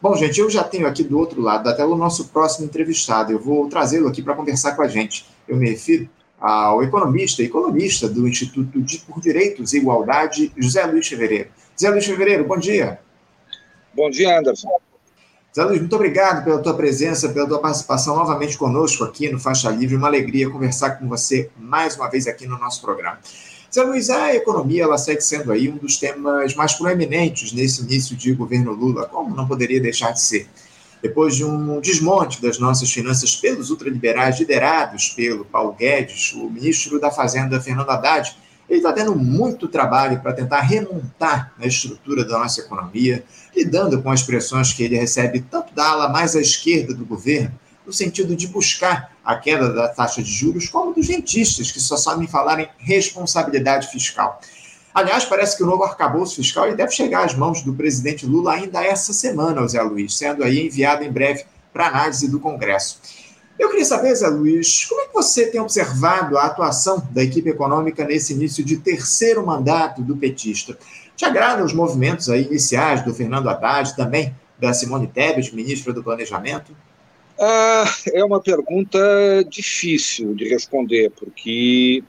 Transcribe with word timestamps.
Bom, 0.00 0.14
gente, 0.14 0.38
eu 0.38 0.50
já 0.50 0.62
tenho 0.62 0.86
aqui 0.86 1.02
do 1.02 1.18
outro 1.18 1.40
lado 1.40 1.64
da 1.64 1.74
tela 1.74 1.94
o 1.94 1.98
nosso 1.98 2.28
próximo 2.28 2.66
entrevistado. 2.66 3.32
Eu 3.32 3.38
vou 3.38 3.68
trazê-lo 3.68 4.08
aqui 4.08 4.22
para 4.22 4.34
conversar 4.34 4.72
com 4.72 4.82
a 4.82 4.88
gente. 4.88 5.26
Eu 5.48 5.56
me 5.56 5.70
refiro 5.70 6.08
ao 6.38 6.82
economista 6.82 7.42
e 7.42 7.48
colunista 7.48 8.08
do 8.08 8.28
Instituto 8.28 8.80
de, 8.82 8.98
por 8.98 9.20
Direitos 9.20 9.72
e 9.72 9.78
Igualdade, 9.78 10.52
José 10.56 10.84
Luiz 10.84 11.08
Fevereiro. 11.08 11.48
José 11.74 11.90
Luiz 11.90 12.04
Fevereiro, 12.04 12.44
bom 12.44 12.58
dia. 12.58 13.00
Bom 13.94 14.10
dia, 14.10 14.38
Anderson. 14.38 14.68
José 15.54 15.66
Luiz, 15.66 15.80
muito 15.80 15.96
obrigado 15.96 16.44
pela 16.44 16.58
tua 16.58 16.74
presença, 16.74 17.30
pela 17.30 17.48
tua 17.48 17.58
participação 17.58 18.14
novamente 18.14 18.58
conosco 18.58 19.02
aqui 19.04 19.30
no 19.30 19.40
Faixa 19.40 19.70
Livre. 19.70 19.96
Uma 19.96 20.08
alegria 20.08 20.50
conversar 20.50 20.98
com 20.98 21.08
você 21.08 21.50
mais 21.56 21.96
uma 21.96 22.10
vez 22.10 22.26
aqui 22.26 22.46
no 22.46 22.58
nosso 22.58 22.82
programa. 22.82 23.18
Zé 23.72 23.82
Luiz, 23.82 24.08
a 24.10 24.34
economia 24.34 24.84
ela 24.84 24.96
segue 24.96 25.20
sendo 25.20 25.52
aí 25.52 25.68
um 25.68 25.76
dos 25.76 25.96
temas 25.96 26.54
mais 26.54 26.74
proeminentes 26.74 27.52
nesse 27.52 27.82
início 27.82 28.16
de 28.16 28.32
governo 28.32 28.72
Lula, 28.72 29.06
como 29.06 29.34
não 29.34 29.46
poderia 29.46 29.80
deixar 29.80 30.12
de 30.12 30.20
ser. 30.20 30.48
Depois 31.02 31.36
de 31.36 31.44
um 31.44 31.80
desmonte 31.80 32.40
das 32.40 32.58
nossas 32.58 32.90
finanças 32.90 33.36
pelos 33.36 33.70
ultraliberais 33.70 34.38
liderados 34.38 35.10
pelo 35.10 35.44
Paulo 35.44 35.72
Guedes, 35.72 36.32
o 36.32 36.48
ministro 36.48 36.98
da 36.98 37.10
Fazenda, 37.10 37.60
Fernando 37.60 37.90
Haddad, 37.90 38.36
ele 38.68 38.78
está 38.78 38.92
tendo 38.92 39.14
muito 39.14 39.68
trabalho 39.68 40.20
para 40.20 40.32
tentar 40.32 40.60
remontar 40.60 41.52
a 41.58 41.66
estrutura 41.66 42.24
da 42.24 42.38
nossa 42.38 42.60
economia, 42.60 43.24
lidando 43.54 44.02
com 44.02 44.10
as 44.10 44.22
pressões 44.22 44.72
que 44.72 44.82
ele 44.82 44.96
recebe 44.96 45.40
tanto 45.40 45.72
da 45.74 45.90
ala 45.90 46.08
mais 46.08 46.34
à 46.34 46.40
esquerda 46.40 46.92
do 46.92 47.04
governo, 47.04 47.52
no 47.86 47.92
sentido 47.92 48.34
de 48.34 48.48
buscar 48.48 49.12
a 49.24 49.36
queda 49.36 49.72
da 49.72 49.88
taxa 49.88 50.22
de 50.22 50.30
juros, 50.30 50.68
como 50.68 50.92
dos 50.92 51.08
rentistas, 51.08 51.70
que 51.70 51.80
só 51.80 51.96
sabem 51.96 52.26
falar 52.26 52.58
em 52.58 52.68
responsabilidade 52.78 53.88
fiscal. 53.88 54.40
Aliás, 54.92 55.24
parece 55.24 55.56
que 55.56 55.62
o 55.62 55.66
novo 55.66 55.84
arcabouço 55.84 56.36
fiscal 56.36 56.74
deve 56.74 56.90
chegar 56.90 57.24
às 57.24 57.34
mãos 57.34 57.62
do 57.62 57.74
presidente 57.74 58.24
Lula 58.26 58.54
ainda 58.54 58.82
essa 58.82 59.12
semana, 59.12 59.66
Zé 59.68 59.82
Luiz, 59.82 60.16
sendo 60.16 60.42
aí 60.42 60.66
enviado 60.66 61.04
em 61.04 61.12
breve 61.12 61.44
para 61.72 61.88
análise 61.88 62.28
do 62.28 62.40
Congresso. 62.40 62.98
Eu 63.58 63.70
queria 63.70 63.84
saber, 63.84 64.14
Zé 64.14 64.28
Luiz, 64.28 64.84
como 64.86 65.02
é 65.02 65.06
que 65.06 65.14
você 65.14 65.46
tem 65.46 65.60
observado 65.60 66.36
a 66.36 66.44
atuação 66.44 67.06
da 67.10 67.22
equipe 67.22 67.50
econômica 67.50 68.04
nesse 68.04 68.32
início 68.32 68.64
de 68.64 68.78
terceiro 68.78 69.46
mandato 69.46 70.02
do 70.02 70.16
petista? 70.16 70.78
Te 71.14 71.24
agradam 71.24 71.64
os 71.64 71.72
movimentos 71.72 72.28
aí 72.28 72.44
iniciais 72.44 73.02
do 73.02 73.14
Fernando 73.14 73.48
Haddad, 73.48 73.94
também 73.96 74.34
da 74.58 74.72
Simone 74.72 75.06
Tebet, 75.06 75.54
ministra 75.54 75.92
do 75.92 76.02
Planejamento? 76.02 76.74
Ah, 77.38 77.84
é 78.14 78.24
uma 78.24 78.40
pergunta 78.40 78.98
difícil 79.46 80.34
de 80.34 80.48
responder, 80.48 81.10
porque 81.10 82.02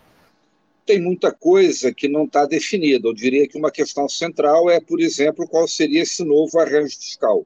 tem 0.86 1.02
muita 1.02 1.34
coisa 1.34 1.94
que 1.94 2.08
não 2.08 2.24
está 2.24 2.46
definida. 2.46 3.08
Eu 3.08 3.14
diria 3.14 3.48
que 3.48 3.58
uma 3.58 3.70
questão 3.70 4.08
central 4.08 4.70
é, 4.70 4.80
por 4.80 5.02
exemplo, 5.02 5.48
qual 5.48 5.68
seria 5.68 6.04
esse 6.04 6.24
novo 6.24 6.58
arranjo 6.58 6.98
fiscal. 6.98 7.46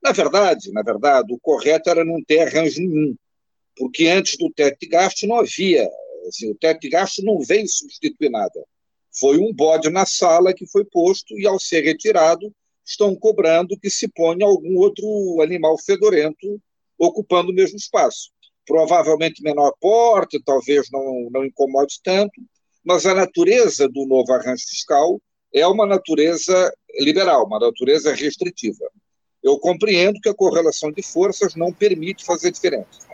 Na 0.00 0.12
verdade, 0.12 0.70
na 0.70 0.82
verdade, 0.82 1.34
o 1.34 1.38
correto 1.40 1.90
era 1.90 2.04
não 2.04 2.22
ter 2.22 2.42
arranjo 2.42 2.80
nenhum, 2.80 3.16
porque 3.76 4.06
antes 4.06 4.38
do 4.38 4.48
teto 4.52 4.78
de 4.80 4.86
gasto 4.86 5.26
não 5.26 5.40
havia, 5.40 5.90
assim, 6.28 6.48
o 6.48 6.54
teto 6.54 6.80
de 6.80 6.88
gasto 6.88 7.24
não 7.24 7.40
veio 7.40 7.66
substituir 7.66 8.30
nada. 8.30 8.64
Foi 9.18 9.36
um 9.38 9.52
bode 9.52 9.90
na 9.90 10.06
sala 10.06 10.54
que 10.54 10.66
foi 10.66 10.84
posto 10.84 11.36
e, 11.36 11.44
ao 11.44 11.58
ser 11.58 11.80
retirado, 11.80 12.54
estão 12.84 13.16
cobrando 13.16 13.76
que 13.80 13.90
se 13.90 14.06
ponha 14.06 14.46
algum 14.46 14.76
outro 14.76 15.40
animal 15.42 15.76
fedorento 15.76 16.60
ocupando 16.98 17.50
o 17.50 17.54
mesmo 17.54 17.76
espaço. 17.76 18.30
Provavelmente 18.66 19.42
menor 19.42 19.72
porte, 19.80 20.42
talvez 20.44 20.88
não, 20.90 21.28
não 21.30 21.44
incomode 21.44 22.00
tanto, 22.02 22.40
mas 22.84 23.06
a 23.06 23.14
natureza 23.14 23.88
do 23.88 24.06
novo 24.06 24.32
arranjo 24.32 24.64
fiscal 24.66 25.20
é 25.52 25.66
uma 25.66 25.86
natureza 25.86 26.72
liberal, 27.00 27.46
uma 27.46 27.58
natureza 27.58 28.14
restritiva. 28.14 28.84
Eu 29.42 29.58
compreendo 29.58 30.20
que 30.20 30.28
a 30.28 30.34
correlação 30.34 30.90
de 30.90 31.02
forças 31.02 31.54
não 31.54 31.72
permite 31.72 32.24
fazer 32.24 32.50
diferença, 32.50 33.06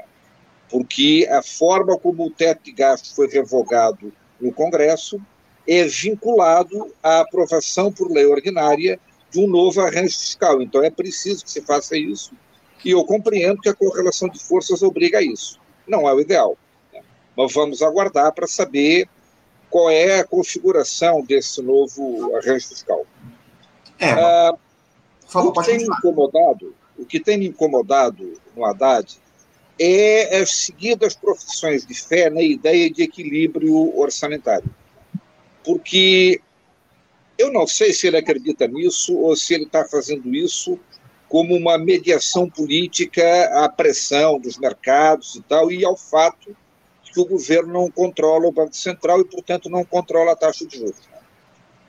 porque 0.70 1.26
a 1.30 1.42
forma 1.42 1.98
como 1.98 2.26
o 2.26 2.30
teto 2.30 2.64
de 2.64 2.72
gastos 2.72 3.12
foi 3.12 3.28
revogado 3.28 4.12
no 4.40 4.52
Congresso 4.52 5.20
é 5.68 5.84
vinculado 5.84 6.92
à 7.02 7.20
aprovação 7.20 7.92
por 7.92 8.10
lei 8.10 8.26
ordinária 8.26 8.98
de 9.30 9.40
um 9.40 9.46
novo 9.46 9.80
arranjo 9.80 10.18
fiscal. 10.18 10.60
Então 10.60 10.82
é 10.82 10.90
preciso 10.90 11.44
que 11.44 11.50
se 11.50 11.62
faça 11.62 11.96
isso 11.96 12.34
e 12.84 12.90
eu 12.90 13.04
compreendo 13.04 13.60
que 13.60 13.68
a 13.68 13.74
correlação 13.74 14.28
de 14.28 14.38
forças 14.38 14.82
obriga 14.82 15.18
a 15.18 15.22
isso. 15.22 15.60
Não 15.86 16.08
é 16.08 16.14
o 16.14 16.20
ideal. 16.20 16.56
Né? 16.92 17.00
Mas 17.36 17.52
vamos 17.52 17.82
aguardar 17.82 18.32
para 18.32 18.46
saber 18.46 19.08
qual 19.70 19.90
é 19.90 20.20
a 20.20 20.24
configuração 20.24 21.22
desse 21.22 21.62
novo 21.62 22.36
arranjo 22.36 22.68
fiscal. 22.68 23.06
É, 23.98 24.10
ah, 24.10 24.54
falou, 25.26 25.50
o, 25.50 25.52
que 25.52 25.64
tem 25.64 25.82
incomodado, 25.82 26.74
o 26.98 27.06
que 27.06 27.20
tem 27.20 27.44
incomodado 27.44 28.34
no 28.54 28.64
Haddad 28.64 29.18
é, 29.78 30.40
é 30.40 30.46
seguir 30.46 30.96
das 30.96 31.14
profissões 31.14 31.86
de 31.86 31.94
fé 31.94 32.28
na 32.28 32.42
ideia 32.42 32.90
de 32.90 33.02
equilíbrio 33.02 33.96
orçamentário. 33.98 34.68
Porque 35.64 36.40
eu 37.38 37.52
não 37.52 37.66
sei 37.66 37.92
se 37.92 38.06
ele 38.06 38.18
acredita 38.18 38.66
nisso 38.66 39.16
ou 39.16 39.34
se 39.34 39.54
ele 39.54 39.64
está 39.64 39.84
fazendo 39.84 40.34
isso 40.34 40.78
como 41.32 41.56
uma 41.56 41.78
mediação 41.78 42.46
política 42.46 43.24
à 43.64 43.66
pressão 43.66 44.38
dos 44.38 44.58
mercados 44.58 45.34
e 45.34 45.40
tal, 45.40 45.72
e 45.72 45.82
ao 45.82 45.96
fato 45.96 46.54
de 47.02 47.10
que 47.10 47.18
o 47.18 47.24
governo 47.24 47.72
não 47.72 47.90
controla 47.90 48.48
o 48.48 48.52
Banco 48.52 48.76
Central 48.76 49.22
e, 49.22 49.24
portanto, 49.24 49.70
não 49.70 49.82
controla 49.82 50.32
a 50.32 50.36
taxa 50.36 50.66
de 50.66 50.76
juros. 50.76 51.08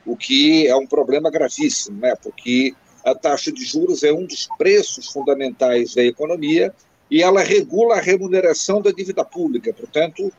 O 0.05 0.15
que 0.15 0.65
é 0.65 0.73
um 0.77 0.87
problema 0.87 1.29
gravíssimo, 1.29 1.99
né? 1.99 2.15
porque 2.23 2.73
a 3.03 3.13
taxa 3.13 3.51
de 3.51 3.65
juros 3.65 4.01
é 4.01 4.13
um 4.13 4.25
dos 4.25 4.47
preços 4.57 5.07
fundamentais 5.07 5.93
da 5.93 6.05
economia 6.05 6.73
e 7.11 7.21
ela 7.21 7.43
regula 7.43 7.95
a 7.95 8.01
remuneração 8.01 8.81
da 8.81 8.91
dívida 8.91 9.25
pública. 9.25 9.73
Portanto, 9.73 10.31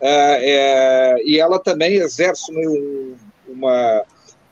é, 0.00 1.14
é, 1.20 1.22
e 1.24 1.38
ela 1.38 1.60
também 1.60 1.98
exerce 1.98 2.50
um, 2.50 3.14
uma 3.46 4.04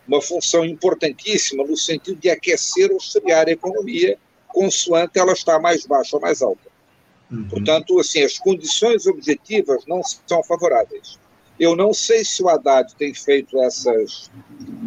uma 0.09 0.23
função 0.23 0.65
importantíssima 0.65 1.63
no 1.65 1.77
sentido 1.77 2.19
de 2.19 2.31
aquecer 2.31 2.91
ou 2.91 2.97
esfriar 2.97 3.47
a 3.47 3.53
economia, 3.53 4.19
consoante 4.49 5.19
ela 5.19 5.33
está 5.33 5.61
mais 5.61 5.85
baixa 5.85 6.17
ou 6.17 6.23
mais 6.23 6.41
alta. 6.41 6.69
Uhum. 7.31 7.47
Portanto, 7.49 8.01
assim, 8.01 8.23
as 8.23 8.39
condições 8.39 9.07
objetivas 9.07 9.85
não 9.87 10.01
são 10.27 10.43
favoráveis. 10.43 11.19
Eu 11.61 11.77
não 11.77 11.93
sei 11.93 12.25
se 12.25 12.43
o 12.43 12.49
Haddad 12.49 12.95
tem 12.95 13.13
feito 13.13 13.61
essas, 13.61 14.31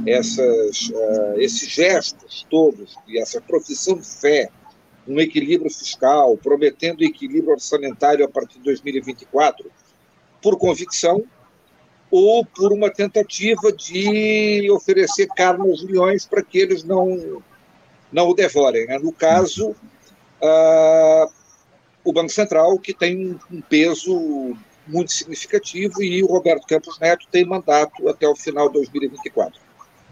essas, 0.07 0.89
uh, 0.89 1.37
esses 1.39 1.69
gestos 1.69 2.47
todos 2.49 2.95
e 3.07 3.19
essa 3.19 3.39
profissão 3.39 3.97
de 3.97 4.07
fé, 4.07 4.49
um 5.07 5.19
equilíbrio 5.19 5.69
fiscal, 5.69 6.35
prometendo 6.37 7.03
equilíbrio 7.03 7.51
orçamentário 7.51 8.25
a 8.25 8.27
partir 8.27 8.57
de 8.57 8.63
2024, 8.63 9.69
por 10.41 10.57
convicção 10.57 11.23
ou 12.11 12.45
por 12.45 12.73
uma 12.73 12.91
tentativa 12.91 13.71
de 13.71 14.69
oferecer 14.69 15.27
carne 15.27 15.69
aos 15.69 15.81
leões 15.81 16.25
para 16.25 16.43
que 16.43 16.59
eles 16.59 16.83
não, 16.83 17.41
não 18.11 18.27
o 18.27 18.35
devorem. 18.35 18.85
Né? 18.85 18.99
No 18.99 19.13
caso, 19.13 19.69
uh, 19.69 21.31
o 22.03 22.11
Banco 22.11 22.29
Central, 22.29 22.77
que 22.77 22.93
tem 22.93 23.39
um 23.49 23.61
peso 23.61 24.55
muito 24.85 25.13
significativo, 25.13 26.03
e 26.03 26.21
o 26.21 26.27
Roberto 26.27 26.67
Campos 26.67 26.99
Neto 26.99 27.25
tem 27.31 27.45
mandato 27.45 28.09
até 28.09 28.27
o 28.27 28.35
final 28.35 28.67
de 28.67 28.73
2024. 28.73 29.59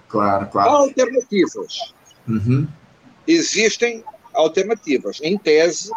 Claro, 0.07 0.47
claro. 0.47 0.69
Alternativas. 0.69 1.93
Uhum. 2.25 2.65
Existem 3.27 4.03
alternativas. 4.33 5.19
Em 5.21 5.37
tese, 5.37 5.91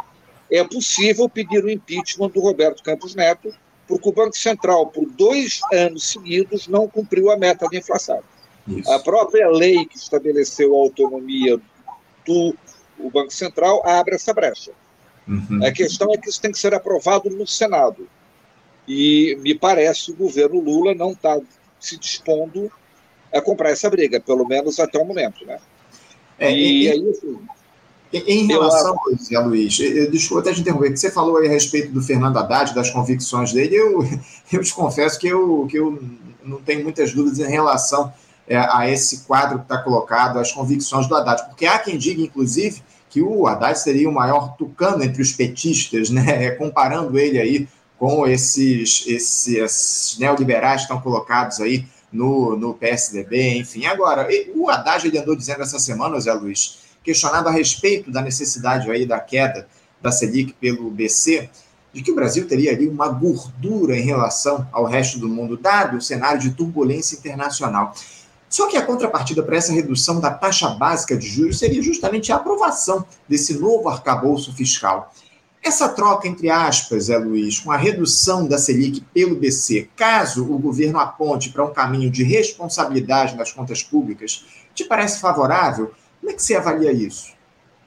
é 0.51 0.65
possível 0.65 1.29
pedir 1.29 1.65
o 1.65 1.71
impeachment 1.71 2.31
do 2.31 2.41
Roberto 2.41 2.83
Campos 2.83 3.15
Neto 3.15 3.55
porque 3.87 4.09
o 4.09 4.13
Banco 4.13 4.37
Central, 4.37 4.87
por 4.87 5.07
dois 5.07 5.61
anos 5.73 6.05
seguidos, 6.05 6.69
não 6.69 6.89
cumpriu 6.89 7.31
a 7.31 7.37
meta 7.37 7.67
de 7.69 7.79
inflação. 7.79 8.21
Isso. 8.67 8.91
A 8.91 8.99
própria 9.01 9.49
lei 9.49 9.85
que 9.87 9.97
estabeleceu 9.97 10.75
a 10.75 10.79
autonomia 10.79 11.61
do 12.25 12.57
o 12.99 13.11
Banco 13.11 13.33
Central 13.33 13.83
abre 13.85 14.15
essa 14.15 14.33
brecha. 14.33 14.71
Uhum. 15.27 15.65
A 15.65 15.73
questão 15.73 16.13
é 16.13 16.17
que 16.17 16.29
isso 16.29 16.41
tem 16.41 16.53
que 16.53 16.59
ser 16.59 16.75
aprovado 16.75 17.29
no 17.31 17.47
Senado. 17.47 18.09
E 18.87 19.37
me 19.41 19.55
parece 19.55 20.11
o 20.11 20.17
governo 20.17 20.61
Lula 20.61 20.95
não 20.95 21.13
está 21.13 21.41
se 21.81 21.97
dispondo 21.97 22.71
a 23.33 23.41
comprar 23.41 23.71
essa 23.71 23.89
briga, 23.91 24.21
pelo 24.21 24.47
menos 24.47 24.79
até 24.79 24.99
o 24.99 25.05
momento. 25.05 25.45
Né? 25.45 25.59
É, 26.39 26.53
e, 26.53 26.85
e 26.85 26.91
aí, 26.91 27.11
assim, 27.11 27.39
em 28.13 28.47
relação, 28.47 28.95
eu, 29.09 29.17
Zé 29.17 29.39
Luiz, 29.39 29.79
eu, 29.81 30.11
desculpa 30.11 30.43
até 30.43 30.53
te 30.53 30.61
interromper, 30.61 30.93
que 30.93 30.99
você 30.99 31.11
falou 31.11 31.39
aí 31.39 31.49
a 31.49 31.51
respeito 31.51 31.93
do 31.93 32.03
Fernando 32.03 32.37
Haddad, 32.37 32.75
das 32.75 32.91
convicções 32.91 33.53
dele, 33.53 33.75
eu, 33.75 34.07
eu 34.53 34.63
te 34.63 34.75
confesso 34.75 35.19
que 35.19 35.29
eu, 35.29 35.67
que 35.71 35.79
eu 35.79 36.03
não 36.45 36.59
tenho 36.59 36.83
muitas 36.83 37.13
dúvidas 37.13 37.39
em 37.39 37.51
relação 37.51 38.13
é, 38.47 38.57
a 38.57 38.89
esse 38.91 39.21
quadro 39.21 39.59
que 39.59 39.65
está 39.65 39.79
colocado, 39.79 40.39
as 40.39 40.53
convicções 40.53 41.07
do 41.07 41.15
Haddad, 41.15 41.47
porque 41.49 41.65
há 41.65 41.79
quem 41.79 41.97
diga, 41.97 42.21
inclusive, 42.21 42.83
que 43.09 43.23
o 43.23 43.47
Haddad 43.47 43.79
seria 43.79 44.09
o 44.09 44.13
maior 44.13 44.57
tucano 44.57 45.03
entre 45.03 45.23
os 45.23 45.33
petistas, 45.33 46.11
né, 46.11 46.51
comparando 46.57 47.19
ele 47.19 47.39
aí 47.39 47.69
com 47.99 48.27
esses, 48.27 49.05
esses 49.07 50.19
neoliberais 50.19 50.83
que 50.83 50.83
estão 50.83 51.01
colocados 51.01 51.61
aí 51.61 51.87
no, 52.13 52.57
no 52.57 52.75
PSDB, 52.75 53.59
enfim. 53.59 53.87
Agora, 53.87 54.29
o 54.55 54.69
Haddad 54.69 55.07
ele 55.07 55.19
andou 55.19 55.37
dizendo 55.37 55.63
essa 55.63 55.79
semana, 55.79 56.21
Zé 56.21 56.33
Luiz, 56.33 56.82
questionado 57.03 57.49
a 57.49 57.53
respeito 57.53 58.11
da 58.11 58.23
necessidade 58.23 58.91
aí 58.91 59.07
da 59.07 59.19
queda 59.19 59.67
da 60.01 60.11
Selic 60.11 60.53
pelo 60.55 60.91
BC, 60.91 61.49
de 61.93 62.03
que 62.03 62.11
o 62.11 62.15
Brasil 62.15 62.47
teria 62.47 62.73
ali 62.73 62.89
uma 62.89 63.09
gordura 63.09 63.97
em 63.97 64.03
relação 64.03 64.67
ao 64.73 64.85
resto 64.85 65.19
do 65.19 65.29
mundo, 65.29 65.57
dado 65.57 65.99
o 65.99 66.01
cenário 66.01 66.41
de 66.41 66.51
turbulência 66.51 67.17
internacional. 67.17 67.95
Só 68.49 68.67
que 68.67 68.77
a 68.77 68.85
contrapartida 68.85 69.43
para 69.43 69.57
essa 69.57 69.73
redução 69.73 70.21
da 70.21 70.31
taxa 70.31 70.69
básica 70.71 71.17
de 71.17 71.27
juros 71.27 71.59
seria 71.59 71.83
justamente 71.83 72.33
a 72.33 72.37
aprovação 72.37 73.05
desse 73.29 73.55
novo 73.55 73.89
arcabouço 73.89 74.55
fiscal. 74.55 75.13
Essa 75.63 75.89
troca, 75.89 76.27
entre 76.27 76.51
aspas, 76.51 77.09
é 77.09 77.17
Luiz, 77.17 77.61
com 77.61 77.71
a 77.71 77.77
redução 77.77 78.49
da 78.49 78.59
Selic 78.59 79.01
pelo 79.15 79.37
BC, 79.37 79.89
caso 79.95 80.45
o 80.45 80.59
governo 80.59 80.99
aponte 80.99 81.51
para 81.51 81.65
um 81.65 81.73
caminho 81.73 82.11
de 82.11 82.25
responsabilidade 82.25 83.37
nas 83.37 83.53
contas 83.53 83.83
públicas, 83.83 84.45
te 84.75 84.85
parece 84.85 85.21
favorável? 85.21 85.93
Como 86.23 86.33
é 86.33 86.35
que 86.35 86.43
você 86.43 86.55
avalia 86.55 86.91
isso? 86.93 87.35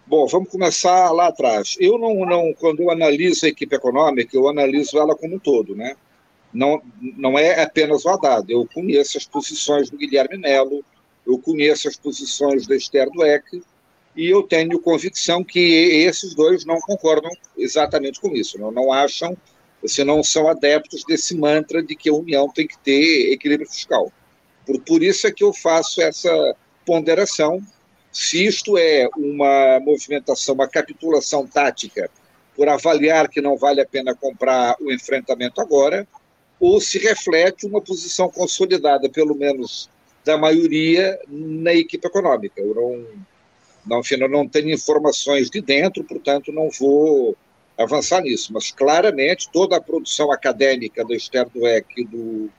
Bom, 0.06 0.28
vamos 0.28 0.50
começar 0.50 1.10
lá 1.12 1.30
atrás. 1.30 1.76
Eu 1.80 1.98
não, 1.98 2.14
não, 2.26 2.54
quando 2.54 2.82
eu 2.82 2.92
analiso 2.92 3.48
a 3.48 3.50
equipe 3.50 3.76
econômica, 3.76 4.38
eu 4.38 4.48
analiso 4.48 5.00
ela 5.00 5.16
como 5.16 5.38
um 5.38 5.40
todo, 5.40 5.76
né? 5.76 5.96
não, 6.56 6.82
não 7.18 7.38
é 7.38 7.62
apenas 7.62 8.06
o 8.06 8.10
Haddad. 8.10 8.52
Eu 8.52 8.68
conheço 8.74 9.18
as 9.18 9.26
posições 9.26 9.90
do 9.90 9.98
Guilherme 9.98 10.38
Melo, 10.38 10.84
eu 11.28 11.38
conheço 11.38 11.88
as 11.88 11.98
posições 11.98 12.66
da 12.66 12.76
Esther 12.76 13.10
Dweck, 13.12 13.62
e 14.16 14.30
eu 14.30 14.42
tenho 14.44 14.80
convicção 14.80 15.44
que 15.44 15.60
esses 15.60 16.34
dois 16.34 16.64
não 16.64 16.80
concordam 16.80 17.32
exatamente 17.58 18.22
com 18.22 18.30
isso, 18.30 18.58
não, 18.58 18.72
não 18.72 18.94
acham, 18.94 19.36
se 19.86 20.04
não 20.04 20.24
são 20.24 20.48
adeptos 20.48 21.04
desse 21.04 21.36
mantra 21.38 21.84
de 21.84 21.96
que 21.96 22.10
a 22.10 22.14
União 22.14 22.50
tem 22.50 22.66
que 22.66 22.78
ter 22.80 23.34
equilíbrio 23.34 23.70
fiscal. 23.70 24.12
Por, 24.66 24.80
por 24.82 25.04
isso 25.04 25.28
é 25.28 25.32
que 25.32 25.44
eu 25.44 25.54
faço 25.54 26.02
essa 26.02 26.56
ponderação, 26.86 27.62
se 28.16 28.46
isto 28.46 28.78
é 28.78 29.10
uma 29.18 29.78
movimentação, 29.82 30.56
uma 30.56 30.70
capitulação 30.70 31.46
tática, 31.46 32.10
por 32.56 32.70
avaliar 32.70 33.28
que 33.28 33.42
não 33.42 33.58
vale 33.58 33.82
a 33.82 33.86
pena 33.86 34.16
comprar 34.16 34.78
o 34.80 34.90
enfrentamento 34.90 35.60
agora, 35.60 36.08
ou 36.58 36.80
se 36.80 36.98
reflete 36.98 37.66
uma 37.66 37.82
posição 37.82 38.30
consolidada, 38.30 39.10
pelo 39.10 39.36
menos 39.36 39.90
da 40.24 40.38
maioria, 40.38 41.20
na 41.28 41.74
equipe 41.74 42.08
econômica. 42.08 42.62
Eu 42.62 42.74
não, 42.74 43.06
não, 43.86 44.00
enfim, 44.00 44.16
eu 44.16 44.30
não 44.30 44.48
tenho 44.48 44.74
informações 44.74 45.50
de 45.50 45.60
dentro, 45.60 46.02
portanto, 46.06 46.54
não 46.54 46.70
vou 46.70 47.36
avançar 47.78 48.22
nisso. 48.22 48.54
Mas, 48.54 48.72
claramente, 48.72 49.50
toda 49.52 49.76
a 49.76 49.82
produção 49.82 50.32
acadêmica 50.32 51.04
do 51.04 51.14
Esther 51.14 51.50
Dweck 51.54 52.02
e 52.02 52.06
do, 52.06 52.50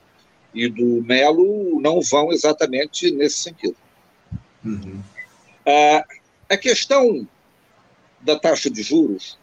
e 0.53 0.69
do 0.69 1.03
Melo 1.03 1.81
não 1.81 1.99
vão 1.99 2.31
exatamente 2.31 3.09
nesse 3.09 3.39
sentido. 3.39 3.75
Uhum. 4.63 5.01
Ah, 5.69 6.05
a 6.49 6.55
questão 6.55 7.27
da 8.21 8.39
taxa 8.39 8.69
de 8.69 8.81
juros 8.81 9.37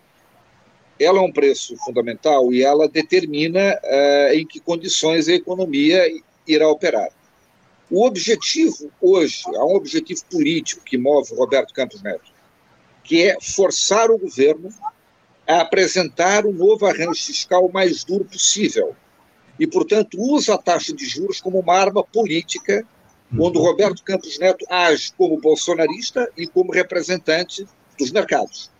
ela 0.98 1.18
é 1.18 1.22
um 1.22 1.32
preço 1.32 1.76
fundamental 1.84 2.50
e 2.52 2.62
ela 2.62 2.88
determina 2.88 3.78
uh, 3.82 4.32
em 4.32 4.46
que 4.46 4.60
condições 4.60 5.28
a 5.28 5.32
economia 5.32 6.02
irá 6.46 6.68
operar. 6.68 7.10
O 7.90 8.06
objetivo 8.06 8.90
hoje, 9.00 9.42
há 9.54 9.64
um 9.64 9.74
objetivo 9.74 10.24
político 10.30 10.84
que 10.84 10.96
move 10.96 11.32
o 11.32 11.36
Roberto 11.36 11.74
Campos 11.74 12.02
Neto, 12.02 12.32
que 13.02 13.22
é 13.22 13.36
forçar 13.40 14.10
o 14.10 14.18
governo 14.18 14.70
a 15.46 15.60
apresentar 15.60 16.46
o 16.46 16.52
novo 16.52 16.86
arranjo 16.86 17.22
fiscal 17.22 17.68
mais 17.68 18.02
duro 18.02 18.24
possível. 18.24 18.96
E, 19.58 19.66
portanto, 19.66 20.16
usa 20.18 20.54
a 20.54 20.58
taxa 20.58 20.92
de 20.94 21.04
juros 21.04 21.40
como 21.40 21.60
uma 21.60 21.74
arma 21.74 22.02
política, 22.02 22.86
onde 23.38 23.58
Roberto 23.58 24.02
Campos 24.02 24.38
Neto 24.38 24.64
age 24.70 25.12
como 25.16 25.40
bolsonarista 25.40 26.30
e 26.36 26.46
como 26.46 26.72
representante 26.72 27.66
dos 27.98 28.10
mercados. 28.10 28.70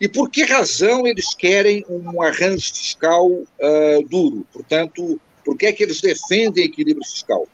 E 0.00 0.08
por 0.08 0.28
que 0.30 0.44
razão 0.44 1.06
eles 1.06 1.34
querem 1.34 1.84
um 1.88 2.20
arranjo 2.20 2.74
fiscal 2.74 3.26
uh, 3.28 4.08
duro? 4.08 4.46
Portanto, 4.52 5.20
por 5.44 5.56
que 5.56 5.66
é 5.66 5.72
que 5.72 5.82
eles 5.82 6.00
defendem 6.00 6.64
equilíbrio 6.64 7.06
fiscal? 7.06 7.46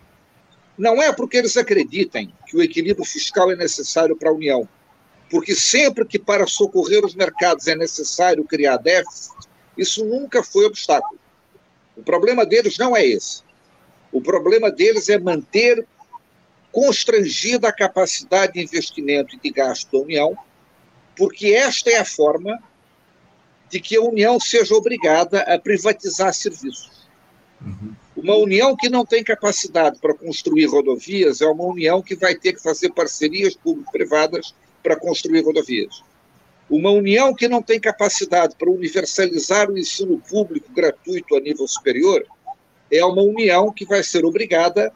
Não 0.76 1.02
é 1.02 1.12
porque 1.12 1.36
eles 1.36 1.56
acreditem 1.56 2.32
que 2.46 2.56
o 2.56 2.62
equilíbrio 2.62 3.04
fiscal 3.04 3.50
é 3.50 3.56
necessário 3.56 4.16
para 4.16 4.30
a 4.30 4.32
União, 4.32 4.66
porque 5.30 5.54
sempre 5.54 6.06
que 6.06 6.18
para 6.18 6.46
socorrer 6.46 7.04
os 7.04 7.14
mercados 7.14 7.66
é 7.66 7.76
necessário 7.76 8.44
criar 8.44 8.78
déficit, 8.78 9.34
isso 9.76 10.04
nunca 10.04 10.42
foi 10.42 10.64
obstáculo. 10.64 11.20
O 11.96 12.02
problema 12.02 12.46
deles 12.46 12.78
não 12.78 12.96
é 12.96 13.04
esse. 13.04 13.42
O 14.12 14.20
problema 14.20 14.70
deles 14.70 15.08
é 15.08 15.18
manter 15.18 15.86
constrangida 16.72 17.68
a 17.68 17.72
capacidade 17.72 18.54
de 18.54 18.60
investimento 18.60 19.34
e 19.34 19.40
de 19.40 19.50
gasto 19.50 19.90
da 19.90 20.04
União 20.04 20.36
porque 21.20 21.48
esta 21.48 21.90
é 21.90 21.98
a 21.98 22.04
forma 22.04 22.58
de 23.68 23.78
que 23.78 23.94
a 23.94 24.00
União 24.00 24.40
seja 24.40 24.74
obrigada 24.74 25.42
a 25.42 25.58
privatizar 25.58 26.32
serviços. 26.32 27.06
Uhum. 27.60 27.92
Uma 28.16 28.36
União 28.36 28.74
que 28.74 28.88
não 28.88 29.04
tem 29.04 29.22
capacidade 29.22 29.98
para 29.98 30.14
construir 30.14 30.64
rodovias 30.64 31.42
é 31.42 31.46
uma 31.46 31.64
União 31.64 32.00
que 32.00 32.16
vai 32.16 32.34
ter 32.34 32.54
que 32.54 32.62
fazer 32.62 32.90
parcerias 32.94 33.54
público-privadas 33.54 34.54
para 34.82 34.96
construir 34.96 35.42
rodovias. 35.42 36.02
Uma 36.70 36.90
União 36.90 37.34
que 37.34 37.48
não 37.48 37.60
tem 37.62 37.78
capacidade 37.78 38.56
para 38.56 38.70
universalizar 38.70 39.70
o 39.70 39.76
ensino 39.76 40.18
público 40.18 40.72
gratuito 40.72 41.36
a 41.36 41.40
nível 41.40 41.68
superior 41.68 42.24
é 42.90 43.04
uma 43.04 43.22
União 43.22 43.72
que 43.72 43.84
vai 43.84 44.02
ser 44.02 44.24
obrigada 44.24 44.92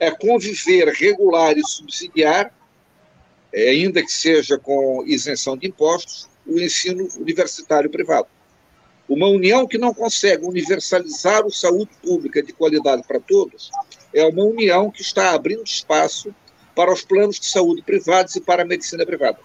a 0.00 0.10
conviver, 0.10 0.88
regular 0.88 1.56
e 1.56 1.66
subsidiar 1.66 2.52
é, 3.54 3.70
ainda 3.70 4.02
que 4.02 4.12
seja 4.12 4.58
com 4.58 5.04
isenção 5.06 5.56
de 5.56 5.68
impostos, 5.68 6.28
o 6.44 6.58
ensino 6.58 7.08
universitário 7.16 7.88
privado. 7.88 8.26
Uma 9.08 9.28
união 9.28 9.66
que 9.66 9.78
não 9.78 9.94
consegue 9.94 10.44
universalizar 10.44 11.44
a 11.44 11.50
saúde 11.50 11.90
pública 12.02 12.42
de 12.42 12.52
qualidade 12.52 13.02
para 13.06 13.20
todos 13.20 13.70
é 14.12 14.26
uma 14.26 14.42
união 14.42 14.90
que 14.90 15.02
está 15.02 15.32
abrindo 15.32 15.62
espaço 15.62 16.34
para 16.74 16.92
os 16.92 17.02
planos 17.02 17.38
de 17.38 17.46
saúde 17.46 17.82
privados 17.82 18.34
e 18.34 18.40
para 18.40 18.62
a 18.62 18.66
medicina 18.66 19.06
privada. 19.06 19.38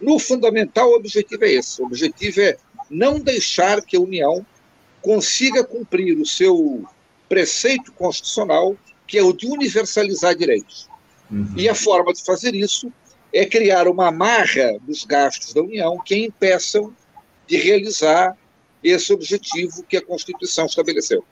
No 0.00 0.18
fundamental, 0.18 0.90
o 0.90 0.96
objetivo 0.96 1.44
é 1.44 1.52
esse: 1.52 1.80
o 1.80 1.86
objetivo 1.86 2.40
é 2.40 2.56
não 2.90 3.20
deixar 3.20 3.82
que 3.82 3.96
a 3.96 4.00
União 4.00 4.44
consiga 5.06 5.62
cumprir 5.62 6.18
o 6.18 6.26
seu 6.26 6.84
preceito 7.28 7.92
constitucional, 7.92 8.76
que 9.06 9.16
é 9.16 9.22
o 9.22 9.32
de 9.32 9.46
universalizar 9.46 10.34
direitos. 10.34 10.88
Uhum. 11.30 11.54
E 11.56 11.68
a 11.68 11.76
forma 11.76 12.12
de 12.12 12.24
fazer 12.24 12.56
isso 12.56 12.92
é 13.32 13.46
criar 13.46 13.86
uma 13.86 14.08
amarra 14.08 14.76
dos 14.82 15.04
gastos 15.04 15.54
da 15.54 15.62
União 15.62 15.96
que 16.04 16.26
impeçam 16.26 16.92
de 17.46 17.56
realizar 17.56 18.36
esse 18.82 19.12
objetivo 19.12 19.84
que 19.84 19.96
a 19.96 20.04
Constituição 20.04 20.66
estabeleceu. 20.66 21.22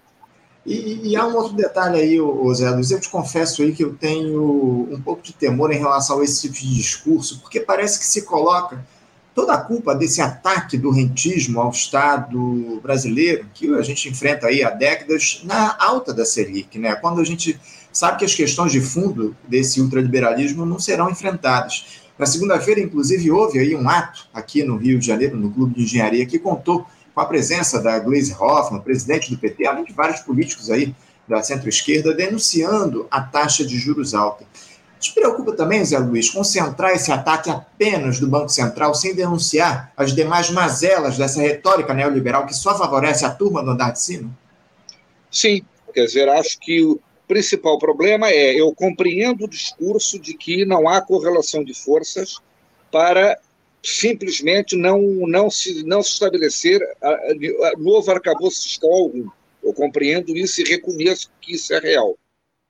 E, 0.64 1.10
e, 1.10 1.16
há 1.16 1.26
um 1.26 1.34
outro 1.34 1.56
detalhe 1.56 2.00
aí, 2.00 2.54
Zé 2.54 2.70
Luiz, 2.70 2.92
eu 2.92 3.00
te 3.00 3.10
confesso 3.10 3.60
aí 3.60 3.74
que 3.74 3.82
eu 3.82 3.94
tenho 3.96 4.88
um 4.88 5.02
pouco 5.02 5.20
de 5.20 5.32
temor 5.32 5.72
em 5.72 5.78
relação 5.78 6.20
a 6.20 6.24
esse 6.24 6.42
tipo 6.42 6.54
de 6.54 6.76
discurso, 6.76 7.40
porque 7.40 7.58
parece 7.58 7.98
que 7.98 8.06
se 8.06 8.22
coloca 8.22 8.86
toda 9.34 9.54
a 9.54 9.58
culpa 9.58 9.94
desse 9.94 10.20
ataque 10.20 10.78
do 10.78 10.90
rentismo 10.90 11.60
ao 11.60 11.70
Estado 11.70 12.80
brasileiro, 12.80 13.46
que 13.52 13.74
a 13.74 13.82
gente 13.82 14.08
enfrenta 14.08 14.46
aí 14.46 14.62
há 14.62 14.70
décadas, 14.70 15.42
na 15.44 15.76
alta 15.78 16.14
da 16.14 16.24
Selic, 16.24 16.78
né? 16.78 16.94
Quando 16.94 17.20
a 17.20 17.24
gente 17.24 17.58
sabe 17.92 18.18
que 18.18 18.24
as 18.24 18.34
questões 18.34 18.72
de 18.72 18.80
fundo 18.80 19.36
desse 19.48 19.80
ultraliberalismo 19.80 20.64
não 20.64 20.78
serão 20.78 21.10
enfrentadas. 21.10 22.02
Na 22.16 22.26
segunda-feira, 22.26 22.80
inclusive, 22.80 23.30
houve 23.30 23.58
aí 23.58 23.74
um 23.74 23.88
ato 23.88 24.28
aqui 24.32 24.62
no 24.62 24.76
Rio 24.76 25.00
de 25.00 25.06
Janeiro, 25.06 25.36
no 25.36 25.50
Clube 25.50 25.74
de 25.74 25.82
Engenharia, 25.82 26.24
que 26.26 26.38
contou 26.38 26.86
com 27.12 27.20
a 27.20 27.26
presença 27.26 27.80
da 27.80 27.98
Gleisi 27.98 28.34
Hoffmann, 28.38 28.82
presidente 28.82 29.30
do 29.30 29.38
PT, 29.38 29.66
além 29.66 29.84
de 29.84 29.92
vários 29.92 30.20
políticos 30.20 30.70
aí 30.70 30.94
da 31.26 31.42
centro-esquerda, 31.42 32.14
denunciando 32.14 33.06
a 33.10 33.20
taxa 33.20 33.64
de 33.64 33.76
juros 33.78 34.14
alta. 34.14 34.44
Te 35.04 35.12
preocupa 35.12 35.52
também, 35.52 35.84
Zé 35.84 35.98
Luiz, 35.98 36.30
concentrar 36.30 36.92
esse 36.92 37.12
ataque 37.12 37.50
apenas 37.50 38.18
do 38.18 38.26
Banco 38.26 38.48
Central 38.48 38.94
sem 38.94 39.14
denunciar 39.14 39.92
as 39.94 40.14
demais 40.14 40.48
mazelas 40.48 41.18
dessa 41.18 41.42
retórica 41.42 41.92
neoliberal 41.92 42.46
que 42.46 42.54
só 42.54 42.74
favorece 42.74 43.22
a 43.22 43.30
turma 43.30 43.62
do 43.62 43.72
andar 43.72 43.90
de 43.90 44.00
cima? 44.00 44.30
Sim, 45.30 45.62
quer 45.92 46.06
dizer, 46.06 46.26
acho 46.30 46.58
que 46.58 46.98
principal 47.28 47.78
problema 47.78 48.30
é 48.30 48.58
eu 48.58 48.74
compreendo 48.74 49.44
o 49.44 49.48
discurso 49.48 50.18
de 50.18 50.32
que 50.32 50.64
não 50.64 50.88
há 50.88 51.02
correlação 51.02 51.62
de 51.62 51.74
forças 51.74 52.38
para 52.90 53.38
simplesmente 53.82 54.74
não, 54.74 54.98
não, 55.28 55.50
se, 55.50 55.84
não 55.84 56.02
se 56.02 56.12
estabelecer 56.12 56.80
a, 57.02 57.08
a, 57.10 57.72
novo 57.76 58.10
arcabouço 58.10 58.62
fiscal 58.62 58.90
algum. 58.90 59.28
Eu 59.62 59.74
compreendo 59.74 60.34
isso 60.34 60.62
e 60.62 60.64
reconheço 60.64 61.30
que 61.42 61.56
isso 61.56 61.74
é 61.74 61.78
real. 61.78 62.16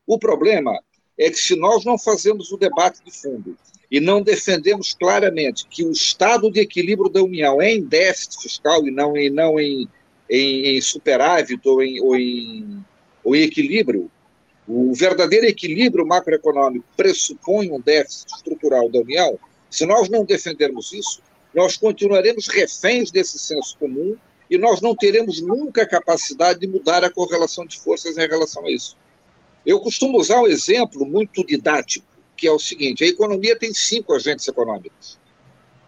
O 0.04 0.18
problema 0.18 0.76
é 1.18 1.30
que 1.30 1.38
se 1.38 1.56
nós 1.56 1.84
não 1.84 1.98
fazemos 1.98 2.50
o 2.52 2.56
debate 2.56 3.02
de 3.04 3.10
fundo 3.10 3.56
e 3.90 4.00
não 4.00 4.22
defendemos 4.22 4.94
claramente 4.94 5.66
que 5.68 5.84
o 5.84 5.92
estado 5.92 6.50
de 6.50 6.60
equilíbrio 6.60 7.08
da 7.08 7.22
União 7.22 7.62
é 7.62 7.72
em 7.72 7.82
déficit 7.82 8.42
fiscal 8.42 8.86
e 8.86 8.90
não 8.90 9.16
em, 9.16 9.30
não 9.30 9.60
em, 9.60 9.88
em, 10.28 10.76
em 10.76 10.80
superávit 10.80 11.60
ou 11.68 11.82
em, 11.82 12.00
ou, 12.00 12.16
em, 12.16 12.84
ou 13.22 13.36
em 13.36 13.42
equilíbrio, 13.42 14.10
O 14.66 14.94
verdadeiro 14.94 15.46
equilíbrio 15.46 16.06
macroeconômico 16.06 16.86
pressupõe 16.96 17.70
um 17.70 17.80
déficit 17.80 18.34
estrutural 18.34 18.88
da 18.88 19.00
União. 19.00 19.38
Se 19.70 19.84
nós 19.84 20.08
não 20.08 20.24
defendermos 20.24 20.92
isso, 20.92 21.20
nós 21.54 21.76
continuaremos 21.76 22.48
reféns 22.48 23.10
desse 23.10 23.38
senso 23.38 23.76
comum 23.78 24.16
e 24.50 24.58
nós 24.58 24.80
não 24.80 24.94
teremos 24.96 25.40
nunca 25.40 25.82
a 25.82 25.88
capacidade 25.88 26.60
de 26.60 26.66
mudar 26.66 27.04
a 27.04 27.10
correlação 27.10 27.66
de 27.66 27.78
forças 27.78 28.16
em 28.16 28.26
relação 28.26 28.64
a 28.66 28.70
isso. 28.70 28.96
Eu 29.64 29.80
costumo 29.80 30.18
usar 30.18 30.40
um 30.40 30.46
exemplo 30.46 31.06
muito 31.06 31.44
didático, 31.44 32.06
que 32.36 32.46
é 32.46 32.52
o 32.52 32.58
seguinte: 32.58 33.04
a 33.04 33.08
economia 33.08 33.58
tem 33.58 33.72
cinco 33.72 34.14
agentes 34.14 34.46
econômicos: 34.46 35.18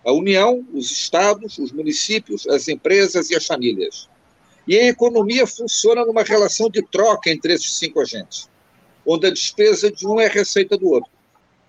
a 0.04 0.12
União, 0.12 0.66
os 0.72 0.90
estados, 0.90 1.58
os 1.58 1.72
municípios, 1.72 2.46
as 2.48 2.68
empresas 2.68 3.30
e 3.30 3.36
as 3.36 3.46
famílias. 3.46 4.08
E 4.66 4.76
a 4.76 4.88
economia 4.88 5.46
funciona 5.46 6.04
numa 6.04 6.22
relação 6.22 6.68
de 6.68 6.82
troca 6.82 7.30
entre 7.30 7.52
esses 7.52 7.72
cinco 7.78 8.00
agentes 8.00 8.48
onde 9.06 9.28
a 9.28 9.30
despesa 9.30 9.90
de 9.90 10.06
um 10.06 10.20
é 10.20 10.26
a 10.26 10.30
receita 10.30 10.76
do 10.76 10.90
outro. 10.90 11.10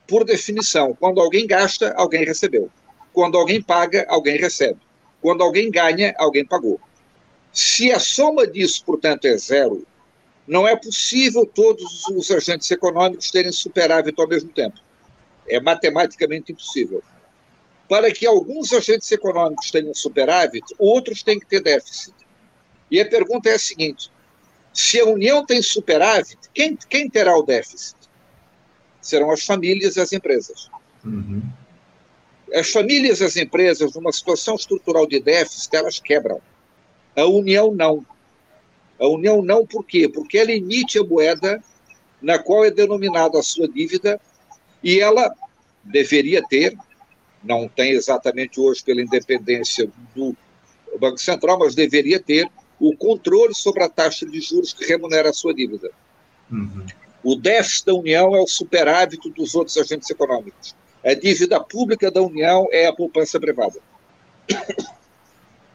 Por 0.08 0.26
definição, 0.26 0.98
quando 1.00 1.22
alguém 1.22 1.46
gasta, 1.46 1.94
alguém 1.96 2.26
recebeu. 2.26 2.70
Quando 3.14 3.38
alguém 3.38 3.62
paga, 3.62 4.06
alguém 4.10 4.38
recebe. 4.38 4.80
Quando 5.22 5.44
alguém 5.44 5.70
ganha, 5.70 6.16
alguém 6.18 6.46
pagou. 6.46 6.80
Se 7.54 7.92
a 7.92 8.00
soma 8.00 8.48
disso, 8.48 8.84
portanto, 8.84 9.26
é 9.26 9.38
zero, 9.38 9.86
não 10.48 10.68
é 10.68 10.76
possível 10.76 11.46
todos 11.46 12.06
os 12.08 12.32
agentes 12.32 12.72
econômicos 12.72 13.30
terem 13.30 13.52
superávit 13.52 14.20
ao 14.20 14.28
mesmo 14.28 14.50
tempo. 14.50 14.80
É 15.48 15.60
matematicamente 15.60 16.52
impossível. 16.52 17.04
Para 17.90 18.12
que 18.12 18.26
alguns 18.26 18.72
agentes 18.72 19.12
econômicos 19.12 19.72
tenham 19.72 19.94
superávit, 19.94 20.64
outros 20.78 21.22
têm 21.22 21.40
que 21.40 21.46
ter 21.46 21.62
déficit. 21.62 22.16
E 22.90 23.00
a 23.00 23.06
pergunta 23.06 23.50
é 23.50 23.56
a 23.56 23.60
seguinte: 23.60 24.10
se 24.74 25.00
a 25.00 25.06
União 25.06 25.46
tem 25.46 25.62
superávit, 25.62 26.38
quem, 26.54 26.78
quem 26.90 27.10
terá 27.10 27.38
o 27.38 27.44
déficit? 27.44 27.98
Serão 29.02 29.32
as 29.32 29.44
famílias 29.44 29.96
e 29.96 30.02
as 30.02 30.12
empresas. 30.12 30.70
Uhum. 31.04 31.42
As 32.54 32.70
famílias 32.72 33.20
e 33.20 33.26
as 33.26 33.36
empresas, 33.36 33.94
numa 33.94 34.12
situação 34.12 34.56
estrutural 34.56 35.06
de 35.06 35.20
déficit, 35.20 35.76
elas 35.76 36.00
quebram. 36.00 36.42
A 37.16 37.26
União 37.26 37.74
não. 37.74 38.06
A 39.00 39.08
União 39.08 39.42
não 39.42 39.66
por 39.66 39.84
quê? 39.86 40.10
Porque 40.10 40.38
ela 40.38 40.52
emite 40.52 40.98
a 40.98 41.04
moeda 41.04 41.62
na 42.22 42.40
qual 42.40 42.66
é 42.66 42.72
denominada 42.72 43.40
a 43.40 43.44
sua 43.44 43.68
dívida 43.68 44.20
e 44.84 45.00
ela 45.00 45.32
deveria 45.84 46.42
ter, 46.48 46.76
não 47.44 47.68
tem 47.68 47.92
exatamente 47.92 48.60
hoje 48.60 48.84
pela 48.84 49.02
independência 49.02 49.90
do 50.16 50.36
Banco 51.00 51.18
Central, 51.18 51.60
mas 51.60 51.76
deveria 51.76 52.20
ter 52.20 52.50
o 52.80 52.96
controle 52.96 53.54
sobre 53.54 53.84
a 53.84 53.90
taxa 53.90 54.26
de 54.26 54.40
juros 54.40 54.74
que 54.74 54.86
remunera 54.86 55.30
a 55.30 55.34
sua 55.34 55.54
dívida. 55.54 55.92
Uhum. 56.52 56.86
O 57.24 57.36
déficit 57.36 57.86
da 57.86 57.94
União 57.94 58.36
é 58.36 58.40
o 58.40 58.48
superávit 58.48 59.30
dos 59.32 59.56
outros 59.56 59.78
agentes 59.78 60.10
econômicos. 60.10 60.76
A 61.04 61.14
dívida 61.14 61.60
pública 61.60 62.10
da 62.12 62.22
União 62.22 62.68
é 62.72 62.88
a 62.88 62.94
poupança 62.94 63.40
privada. 63.40 63.80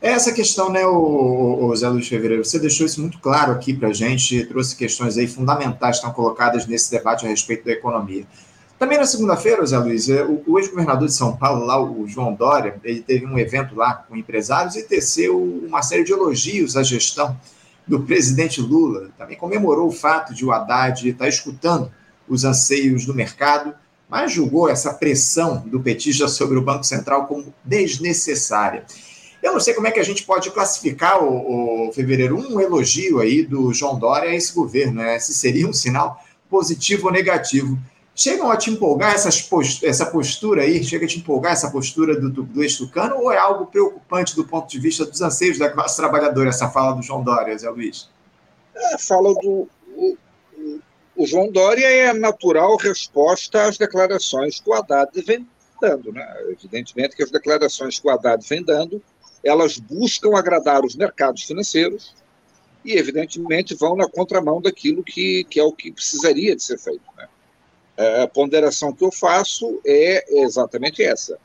Essa 0.02 0.32
questão, 0.32 0.68
né, 0.68 0.84
o, 0.84 1.64
o 1.64 1.76
Zé 1.76 1.88
Luiz 1.88 2.08
Fevereiro, 2.08 2.44
você 2.44 2.58
deixou 2.58 2.84
isso 2.84 3.00
muito 3.00 3.20
claro 3.20 3.52
aqui 3.52 3.72
para 3.72 3.90
a 3.90 3.92
gente, 3.92 4.44
trouxe 4.46 4.74
questões 4.74 5.16
aí 5.16 5.28
fundamentais 5.28 6.00
que 6.00 6.04
estão 6.04 6.12
colocadas 6.12 6.66
nesse 6.66 6.90
debate 6.90 7.24
a 7.24 7.28
respeito 7.28 7.64
da 7.64 7.70
economia. 7.70 8.26
Também 8.80 8.98
na 8.98 9.06
segunda-feira, 9.06 9.64
Zé 9.64 9.78
Luiz, 9.78 10.08
é, 10.08 10.24
o, 10.24 10.42
o 10.44 10.58
ex-governador 10.58 11.06
de 11.06 11.14
São 11.14 11.36
Paulo, 11.36 11.64
lá, 11.64 11.80
o 11.80 12.04
João 12.08 12.34
Dória, 12.34 12.80
ele 12.82 13.00
teve 13.00 13.24
um 13.24 13.38
evento 13.38 13.76
lá 13.76 13.94
com 13.94 14.16
empresários 14.16 14.74
e 14.74 14.82
teceu 14.82 15.40
uma 15.40 15.82
série 15.82 16.02
de 16.02 16.10
elogios 16.10 16.76
à 16.76 16.82
gestão 16.82 17.38
do 17.86 18.00
presidente 18.00 18.60
Lula. 18.60 19.08
Também 19.16 19.36
comemorou 19.36 19.86
o 19.86 19.92
fato 19.92 20.34
de 20.34 20.44
o 20.44 20.50
Haddad 20.50 21.08
estar 21.08 21.28
escutando 21.28 21.92
os 22.28 22.42
anseios 22.44 23.06
do 23.06 23.14
mercado, 23.14 23.72
mas 24.10 24.32
julgou 24.32 24.68
essa 24.68 24.92
pressão 24.92 25.62
do 25.64 25.78
petista 25.78 26.26
sobre 26.26 26.58
o 26.58 26.62
Banco 26.62 26.82
Central 26.82 27.28
como 27.28 27.54
desnecessária. 27.64 28.84
Eu 29.42 29.52
não 29.52 29.60
sei 29.60 29.74
como 29.74 29.86
é 29.86 29.90
que 29.90 30.00
a 30.00 30.04
gente 30.04 30.22
pode 30.24 30.50
classificar, 30.50 31.22
o, 31.22 31.88
o 31.88 31.92
Fevereiro, 31.92 32.36
um 32.36 32.60
elogio 32.60 33.18
aí 33.18 33.44
do 33.44 33.72
João 33.72 33.98
Dória 33.98 34.30
a 34.30 34.34
esse 34.34 34.54
governo, 34.54 35.02
né? 35.02 35.18
Se 35.18 35.34
seria 35.34 35.66
um 35.66 35.72
sinal 35.72 36.22
positivo 36.48 37.06
ou 37.06 37.12
negativo 37.12 37.78
chegam 38.14 38.50
a 38.50 38.56
te 38.56 38.70
empolgar 38.70 39.14
post 39.48 39.84
essa 39.84 40.06
postura 40.06 40.62
aí? 40.62 40.82
Chega 40.84 41.04
a 41.04 41.08
te 41.08 41.18
empolgar 41.18 41.52
essa 41.52 41.70
postura 41.70 42.18
do, 42.18 42.30
do 42.30 42.62
ex-tucano 42.62 43.16
ou 43.16 43.32
é 43.32 43.38
algo 43.38 43.66
preocupante 43.66 44.36
do 44.36 44.46
ponto 44.46 44.68
de 44.68 44.78
vista 44.78 45.04
dos 45.04 45.20
anseios 45.20 45.58
da 45.58 45.70
classe 45.70 45.96
trabalhadora, 45.96 46.48
essa 46.48 46.68
fala 46.68 46.94
do 46.94 47.02
João 47.02 47.22
Dória, 47.22 47.56
Zé 47.56 47.68
Luiz? 47.70 48.08
É, 48.74 48.98
fala 48.98 49.34
do. 49.34 49.68
O, 49.94 50.16
o, 51.16 51.26
João 51.26 51.50
Dória 51.50 51.86
é 51.86 52.08
a 52.08 52.14
natural 52.14 52.76
resposta 52.76 53.64
às 53.64 53.76
declarações 53.76 54.60
que 54.60 54.68
o 54.68 54.74
Haddad 54.74 55.10
vem 55.22 55.46
dando. 55.80 56.12
Né? 56.12 56.26
Evidentemente 56.48 57.16
que 57.16 57.22
as 57.22 57.30
declarações 57.30 57.98
que 57.98 58.06
o 58.06 58.10
Haddad 58.10 58.46
vem 58.48 58.62
dando, 58.62 59.02
elas 59.44 59.78
buscam 59.78 60.36
agradar 60.36 60.84
os 60.84 60.94
mercados 60.94 61.42
financeiros 61.42 62.14
e, 62.84 62.92
evidentemente, 62.92 63.74
vão 63.74 63.96
na 63.96 64.08
contramão 64.08 64.60
daquilo 64.60 65.02
que, 65.02 65.44
que 65.44 65.58
é 65.58 65.62
o 65.62 65.72
que 65.72 65.92
precisaria 65.92 66.54
de 66.54 66.62
ser 66.62 66.78
feito. 66.78 67.04
Né? 67.16 67.28
a 68.22 68.26
ponderação 68.26 68.92
que 68.92 69.04
eu 69.04 69.12
faço 69.12 69.80
é 69.86 70.42
exatamente 70.42 71.02
essa. 71.02 71.38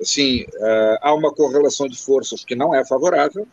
Assim, 0.00 0.42
uh, 0.42 0.98
há 1.00 1.14
uma 1.14 1.32
correlação 1.32 1.88
de 1.88 1.96
forças 1.96 2.44
que 2.44 2.54
não 2.54 2.74
é 2.74 2.84
favorável, 2.84 3.46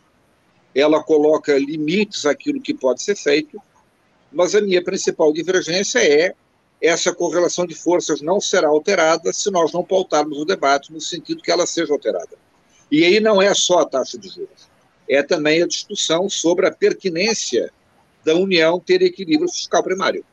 ela 0.74 1.02
coloca 1.02 1.56
limites 1.56 2.26
àquilo 2.26 2.60
que 2.60 2.74
pode 2.74 3.02
ser 3.02 3.16
feito, 3.16 3.60
mas 4.30 4.54
a 4.54 4.60
minha 4.60 4.82
principal 4.82 5.32
divergência 5.32 6.00
é 6.00 6.34
essa 6.82 7.14
correlação 7.14 7.66
de 7.66 7.74
forças 7.74 8.20
não 8.20 8.40
será 8.40 8.68
alterada 8.68 9.32
se 9.32 9.50
nós 9.50 9.72
não 9.72 9.84
pautarmos 9.84 10.36
o 10.38 10.44
debate 10.44 10.92
no 10.92 11.00
sentido 11.00 11.42
que 11.42 11.50
ela 11.50 11.66
seja 11.66 11.92
alterada. 11.92 12.36
E 12.94 13.04
aí 13.04 13.18
não 13.18 13.42
é 13.42 13.52
só 13.52 13.80
a 13.80 13.84
taxa 13.84 14.16
de 14.16 14.28
juros, 14.28 14.70
é 15.10 15.20
também 15.20 15.60
a 15.60 15.66
discussão 15.66 16.30
sobre 16.30 16.64
a 16.64 16.70
pertinência 16.70 17.72
da 18.24 18.36
União 18.36 18.78
ter 18.78 19.02
equilíbrio 19.02 19.50
fiscal 19.50 19.82
primário. 19.82 20.24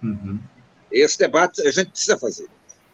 Uhum. 0.00 0.38
Esse 0.92 1.18
debate 1.18 1.60
a 1.66 1.72
gente 1.72 1.90
precisa 1.90 2.16
fazer. 2.16 2.46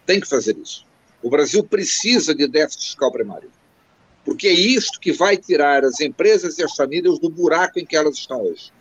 Tem 0.06 0.20
que 0.20 0.26
fazer 0.26 0.56
isso. 0.56 0.86
O 1.22 1.28
Brasil 1.28 1.62
precisa 1.62 2.34
de 2.34 2.48
déficit 2.48 2.84
fiscal 2.86 3.12
primário. 3.12 3.50
Porque 4.24 4.48
é 4.48 4.54
isto 4.54 4.98
que 4.98 5.12
vai 5.12 5.36
tirar 5.36 5.84
as 5.84 6.00
empresas 6.00 6.56
e 6.56 6.64
as 6.64 6.74
famílias 6.74 7.18
do 7.18 7.28
buraco 7.28 7.78
em 7.78 7.84
que 7.84 7.94
elas 7.94 8.16
estão 8.16 8.40
hoje. 8.40 8.72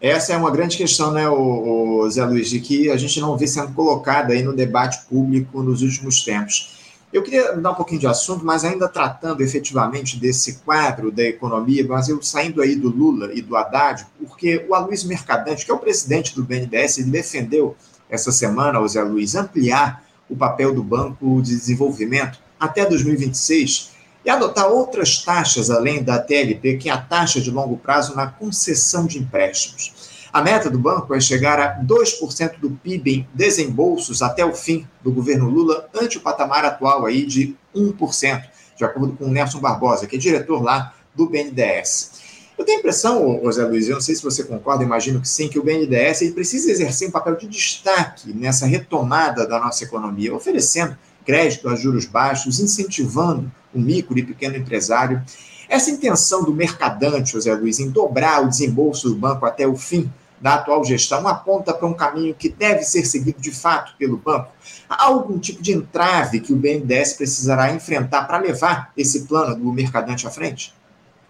Essa 0.00 0.34
é 0.34 0.36
uma 0.36 0.52
grande 0.52 0.76
questão, 0.76 1.10
né, 1.10 1.28
o, 1.28 2.02
o 2.02 2.10
Zé 2.10 2.24
Luiz, 2.24 2.48
de 2.48 2.60
que 2.60 2.88
a 2.92 2.96
gente 2.96 3.18
não 3.18 3.36
vê 3.36 3.48
sendo 3.48 3.74
colocada 3.74 4.34
aí 4.34 4.42
no 4.44 4.54
debate 4.54 5.04
público 5.08 5.64
nos 5.64 5.82
últimos 5.82 6.22
tempos. 6.22 6.78
Eu 7.12 7.24
queria 7.24 7.56
dar 7.56 7.72
um 7.72 7.74
pouquinho 7.74 8.00
de 8.00 8.06
assunto, 8.06 8.44
mas 8.44 8.64
ainda 8.64 8.88
tratando 8.88 9.42
efetivamente 9.42 10.16
desse 10.16 10.58
quadro 10.58 11.10
da 11.10 11.24
economia, 11.24 11.84
mas 11.88 12.08
eu 12.08 12.22
saindo 12.22 12.62
aí 12.62 12.76
do 12.76 12.88
Lula 12.88 13.30
e 13.34 13.42
do 13.42 13.56
Haddad, 13.56 14.06
porque 14.18 14.64
o 14.68 14.74
Aloysio 14.74 15.08
Mercadante, 15.08 15.64
que 15.64 15.72
é 15.72 15.74
o 15.74 15.78
presidente 15.78 16.36
do 16.36 16.44
BNDES, 16.44 16.98
ele 16.98 17.10
defendeu 17.10 17.76
essa 18.08 18.30
semana, 18.30 18.78
José 18.80 19.02
Luiz, 19.02 19.34
ampliar 19.34 20.04
o 20.28 20.36
papel 20.36 20.72
do 20.72 20.84
Banco 20.84 21.42
de 21.42 21.50
Desenvolvimento 21.50 22.38
até 22.60 22.86
2026 22.86 23.90
e 24.24 24.30
adotar 24.30 24.68
outras 24.68 25.24
taxas 25.24 25.68
além 25.68 26.04
da 26.04 26.18
TLP, 26.18 26.76
que 26.76 26.88
é 26.88 26.92
a 26.92 26.98
taxa 26.98 27.40
de 27.40 27.50
longo 27.50 27.76
prazo 27.76 28.14
na 28.14 28.28
concessão 28.28 29.06
de 29.06 29.18
empréstimos. 29.18 29.99
A 30.32 30.40
meta 30.40 30.70
do 30.70 30.78
banco 30.78 31.12
é 31.12 31.20
chegar 31.20 31.58
a 31.58 31.82
2% 31.82 32.60
do 32.60 32.70
PIB 32.70 33.10
em 33.12 33.28
desembolsos 33.34 34.22
até 34.22 34.44
o 34.44 34.54
fim 34.54 34.86
do 35.02 35.10
governo 35.10 35.50
Lula, 35.50 35.88
ante 35.92 36.18
o 36.18 36.20
patamar 36.20 36.64
atual 36.64 37.04
aí 37.04 37.26
de 37.26 37.56
1%, 37.74 38.44
de 38.76 38.84
acordo 38.84 39.16
com 39.16 39.24
o 39.24 39.30
Nelson 39.30 39.58
Barbosa, 39.58 40.06
que 40.06 40.14
é 40.14 40.18
diretor 40.18 40.62
lá 40.62 40.94
do 41.16 41.28
BNDES. 41.28 42.12
Eu 42.56 42.64
tenho 42.64 42.78
a 42.78 42.80
impressão, 42.80 43.40
José 43.42 43.64
Luiz, 43.64 43.88
eu 43.88 43.94
não 43.94 44.00
sei 44.00 44.14
se 44.14 44.22
você 44.22 44.44
concorda, 44.44 44.84
imagino 44.84 45.20
que 45.20 45.28
sim, 45.28 45.48
que 45.48 45.58
o 45.58 45.64
BNDES 45.64 46.22
ele 46.22 46.32
precisa 46.32 46.70
exercer 46.70 47.08
um 47.08 47.10
papel 47.10 47.34
de 47.34 47.48
destaque 47.48 48.32
nessa 48.32 48.66
retomada 48.66 49.44
da 49.48 49.58
nossa 49.58 49.82
economia, 49.82 50.32
oferecendo 50.32 50.96
crédito 51.24 51.68
a 51.68 51.74
juros 51.74 52.04
baixos, 52.04 52.60
incentivando 52.60 53.50
o 53.74 53.80
micro 53.80 54.16
e 54.16 54.22
pequeno 54.22 54.56
empresário. 54.56 55.20
Essa 55.68 55.90
intenção 55.90 56.44
do 56.44 56.52
mercadante, 56.52 57.32
José 57.32 57.52
Luiz, 57.52 57.80
em 57.80 57.90
dobrar 57.90 58.44
o 58.44 58.48
desembolso 58.48 59.08
do 59.08 59.16
banco 59.16 59.44
até 59.44 59.66
o 59.66 59.74
fim 59.74 60.10
da 60.40 60.54
atual 60.54 60.84
gestão 60.84 61.26
aponta 61.28 61.74
para 61.74 61.86
um 61.86 61.94
caminho 61.94 62.34
que 62.34 62.48
deve 62.48 62.82
ser 62.82 63.04
seguido 63.04 63.40
de 63.40 63.52
fato 63.52 63.94
pelo 63.98 64.16
banco? 64.16 64.50
Há 64.88 65.04
algum 65.04 65.38
tipo 65.38 65.62
de 65.62 65.72
entrave 65.72 66.40
que 66.40 66.52
o 66.52 66.56
BNDES 66.56 67.14
precisará 67.14 67.72
enfrentar 67.72 68.24
para 68.24 68.38
levar 68.38 68.92
esse 68.96 69.26
plano 69.26 69.54
do 69.54 69.72
mercadante 69.72 70.26
à 70.26 70.30
frente? 70.30 70.72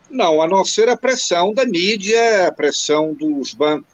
Não, 0.09 0.43
a 0.43 0.49
não 0.49 0.65
ser 0.65 0.89
a 0.89 0.97
pressão 0.97 1.53
da 1.53 1.65
mídia, 1.65 2.49
a 2.49 2.53
pressão 2.53 3.15
dos 3.15 3.55
bancos, 3.55 3.93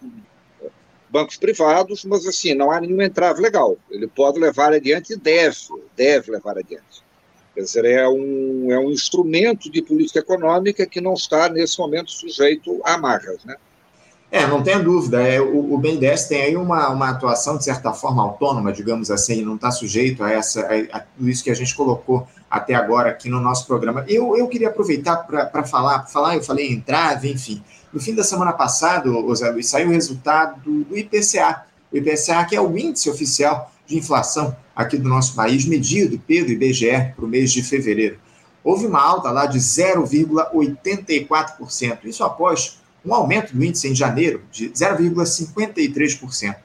bancos 1.08 1.36
privados, 1.36 2.04
mas 2.04 2.26
assim, 2.26 2.54
não 2.54 2.70
há 2.70 2.80
nenhum 2.80 3.02
entrave 3.02 3.40
legal. 3.40 3.76
Ele 3.90 4.06
pode 4.06 4.38
levar 4.38 4.72
adiante 4.72 5.12
e 5.12 5.16
deve, 5.16 5.56
deve 5.96 6.30
levar 6.30 6.58
adiante. 6.58 7.04
Quer 7.54 7.62
dizer, 7.62 7.84
é 7.86 8.06
um, 8.06 8.70
é 8.70 8.78
um 8.78 8.90
instrumento 8.90 9.70
de 9.70 9.80
política 9.80 10.18
econômica 10.18 10.84
que 10.84 11.00
não 11.00 11.14
está, 11.14 11.48
nesse 11.48 11.78
momento, 11.78 12.10
sujeito 12.10 12.82
a 12.84 12.94
amarras, 12.94 13.44
né? 13.44 13.56
É, 14.36 14.46
não 14.46 14.62
tenha 14.62 14.78
dúvida. 14.78 15.26
É, 15.26 15.40
o, 15.40 15.72
o 15.72 15.78
BNDES 15.78 16.26
tem 16.26 16.42
aí 16.42 16.58
uma, 16.58 16.90
uma 16.90 17.08
atuação, 17.08 17.56
de 17.56 17.64
certa 17.64 17.94
forma, 17.94 18.22
autônoma, 18.22 18.70
digamos 18.70 19.10
assim, 19.10 19.40
não 19.40 19.54
está 19.54 19.70
sujeito 19.70 20.22
a, 20.22 20.30
essa, 20.30 20.60
a, 20.60 20.98
a 20.98 21.00
tudo 21.00 21.30
isso 21.30 21.42
que 21.42 21.48
a 21.48 21.54
gente 21.54 21.74
colocou 21.74 22.28
até 22.50 22.74
agora 22.74 23.08
aqui 23.08 23.30
no 23.30 23.40
nosso 23.40 23.66
programa. 23.66 24.04
Eu, 24.06 24.36
eu 24.36 24.46
queria 24.46 24.68
aproveitar 24.68 25.26
para 25.26 25.64
falar, 25.64 26.04
falar, 26.08 26.36
eu 26.36 26.42
falei 26.42 26.70
em 26.70 26.78
trave, 26.78 27.32
enfim. 27.32 27.62
No 27.90 27.98
fim 27.98 28.14
da 28.14 28.22
semana 28.22 28.52
passada, 28.52 29.08
Zé 29.34 29.50
Luiz, 29.50 29.70
saiu 29.70 29.88
o 29.88 29.92
resultado 29.92 30.60
do, 30.60 30.84
do 30.84 30.98
IPCA. 30.98 31.62
O 31.90 31.96
IPCA, 31.96 32.44
que 32.44 32.54
é 32.54 32.60
o 32.60 32.76
índice 32.76 33.08
oficial 33.08 33.72
de 33.86 33.96
inflação 33.96 34.54
aqui 34.74 34.98
do 34.98 35.08
nosso 35.08 35.34
país, 35.34 35.64
medido 35.64 36.18
pelo 36.18 36.50
IBGE 36.50 37.14
para 37.16 37.24
o 37.24 37.28
mês 37.28 37.50
de 37.50 37.62
fevereiro. 37.62 38.18
Houve 38.62 38.84
uma 38.84 39.00
alta 39.00 39.30
lá 39.30 39.46
de 39.46 39.58
0,84%. 39.58 42.04
Isso 42.04 42.22
após 42.22 42.84
um 43.06 43.14
aumento 43.14 43.54
do 43.54 43.64
índice 43.64 43.88
em 43.88 43.94
janeiro 43.94 44.42
de 44.50 44.68
0,53%. 44.70 46.56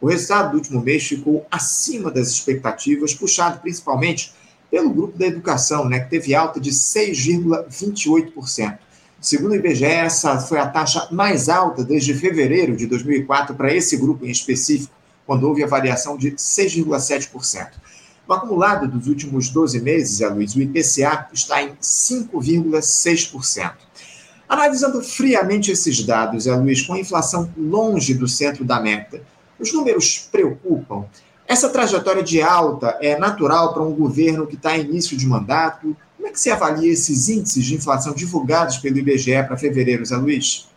O 0.00 0.08
resultado 0.08 0.52
do 0.52 0.56
último 0.56 0.80
mês 0.80 1.06
ficou 1.06 1.46
acima 1.50 2.10
das 2.10 2.28
expectativas, 2.28 3.12
puxado 3.14 3.60
principalmente 3.60 4.32
pelo 4.70 4.88
grupo 4.90 5.18
da 5.18 5.26
educação, 5.26 5.86
né, 5.88 6.00
que 6.00 6.10
teve 6.10 6.34
alta 6.34 6.58
de 6.58 6.70
6,28%. 6.70 8.78
Segundo 9.20 9.52
o 9.52 9.54
IBGE, 9.54 9.84
essa 9.84 10.40
foi 10.40 10.58
a 10.58 10.66
taxa 10.66 11.06
mais 11.12 11.48
alta 11.48 11.84
desde 11.84 12.12
fevereiro 12.14 12.74
de 12.74 12.86
2004 12.86 13.54
para 13.54 13.72
esse 13.72 13.96
grupo 13.96 14.26
em 14.26 14.30
específico, 14.30 14.92
quando 15.24 15.46
houve 15.46 15.62
a 15.62 15.68
variação 15.68 16.16
de 16.16 16.32
6,7%. 16.32 17.68
No 18.26 18.34
acumulado 18.34 18.88
dos 18.88 19.06
últimos 19.06 19.48
12 19.50 19.80
meses, 19.80 20.18
Luiz, 20.30 20.56
o 20.56 20.62
IPCA 20.62 21.28
está 21.32 21.62
em 21.62 21.76
5,6%. 21.80 23.72
Analisando 24.52 25.00
friamente 25.00 25.72
esses 25.72 26.04
dados, 26.04 26.44
Luiz, 26.44 26.82
com 26.82 26.92
a 26.92 26.98
inflação 26.98 27.50
longe 27.56 28.12
do 28.12 28.28
centro 28.28 28.66
da 28.66 28.78
meta, 28.78 29.22
os 29.58 29.72
números 29.72 30.28
preocupam. 30.30 31.06
Essa 31.48 31.70
trajetória 31.70 32.22
de 32.22 32.42
alta 32.42 32.98
é 33.00 33.18
natural 33.18 33.72
para 33.72 33.82
um 33.82 33.94
governo 33.94 34.46
que 34.46 34.56
está 34.56 34.76
em 34.76 34.82
início 34.82 35.16
de 35.16 35.26
mandato? 35.26 35.96
Como 36.18 36.28
é 36.28 36.30
que 36.30 36.38
você 36.38 36.50
avalia 36.50 36.92
esses 36.92 37.30
índices 37.30 37.64
de 37.64 37.76
inflação 37.76 38.12
divulgados 38.12 38.76
pelo 38.76 38.98
IBGE 38.98 39.42
para 39.42 39.56
fevereiro, 39.56 40.04
Zé 40.04 40.16
Luiz? 40.16 40.68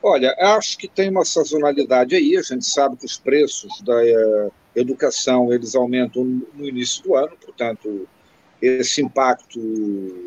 Olha, 0.00 0.32
acho 0.56 0.78
que 0.78 0.86
tem 0.86 1.10
uma 1.10 1.24
sazonalidade 1.24 2.14
aí. 2.14 2.36
A 2.36 2.42
gente 2.42 2.66
sabe 2.66 2.96
que 2.98 3.04
os 3.04 3.18
preços 3.18 3.82
da 3.82 3.96
uh, 3.96 4.52
educação 4.76 5.52
eles 5.52 5.74
aumentam 5.74 6.22
no 6.54 6.68
início 6.68 7.02
do 7.02 7.16
ano, 7.16 7.32
portanto, 7.44 8.06
esse 8.62 9.02
impacto 9.02 9.58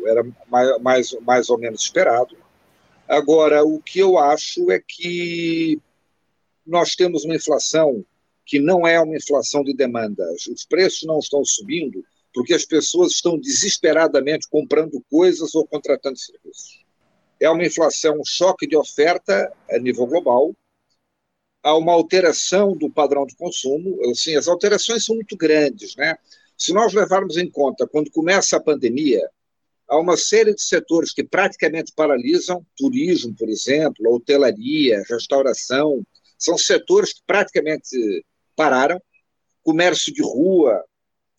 era 0.04 0.22
mais, 0.50 0.82
mais, 0.82 1.16
mais 1.22 1.48
ou 1.48 1.56
menos 1.56 1.80
esperado. 1.80 2.41
Agora, 3.08 3.64
o 3.64 3.80
que 3.80 3.98
eu 3.98 4.18
acho 4.18 4.70
é 4.70 4.80
que 4.80 5.80
nós 6.66 6.94
temos 6.94 7.24
uma 7.24 7.34
inflação 7.34 8.04
que 8.44 8.58
não 8.58 8.86
é 8.86 9.00
uma 9.00 9.16
inflação 9.16 9.62
de 9.62 9.74
demanda. 9.74 10.24
Os 10.32 10.64
preços 10.64 11.02
não 11.04 11.18
estão 11.18 11.44
subindo 11.44 12.04
porque 12.34 12.54
as 12.54 12.64
pessoas 12.64 13.12
estão 13.12 13.38
desesperadamente 13.38 14.48
comprando 14.48 15.02
coisas 15.10 15.54
ou 15.54 15.66
contratando 15.66 16.18
serviços. 16.18 16.84
É 17.38 17.50
uma 17.50 17.64
inflação, 17.64 18.20
um 18.20 18.24
choque 18.24 18.66
de 18.66 18.76
oferta 18.76 19.52
a 19.70 19.78
nível 19.78 20.06
global, 20.06 20.54
há 21.62 21.76
uma 21.76 21.92
alteração 21.92 22.76
do 22.76 22.90
padrão 22.90 23.26
de 23.26 23.36
consumo. 23.36 23.98
Assim, 24.10 24.36
as 24.36 24.48
alterações 24.48 25.04
são 25.04 25.14
muito 25.14 25.36
grandes, 25.36 25.94
né? 25.96 26.16
Se 26.56 26.72
nós 26.72 26.92
levarmos 26.92 27.36
em 27.36 27.50
conta 27.50 27.86
quando 27.86 28.10
começa 28.10 28.56
a 28.56 28.62
pandemia, 28.62 29.28
há 29.92 29.98
uma 29.98 30.16
série 30.16 30.54
de 30.54 30.62
setores 30.62 31.12
que 31.12 31.22
praticamente 31.22 31.92
paralisam, 31.94 32.64
turismo, 32.74 33.34
por 33.34 33.50
exemplo, 33.50 34.10
hotelaria, 34.10 35.02
restauração, 35.06 36.02
são 36.38 36.56
setores 36.56 37.12
que 37.12 37.20
praticamente 37.26 38.24
pararam, 38.56 38.98
comércio 39.62 40.12
de 40.12 40.22
rua, 40.22 40.82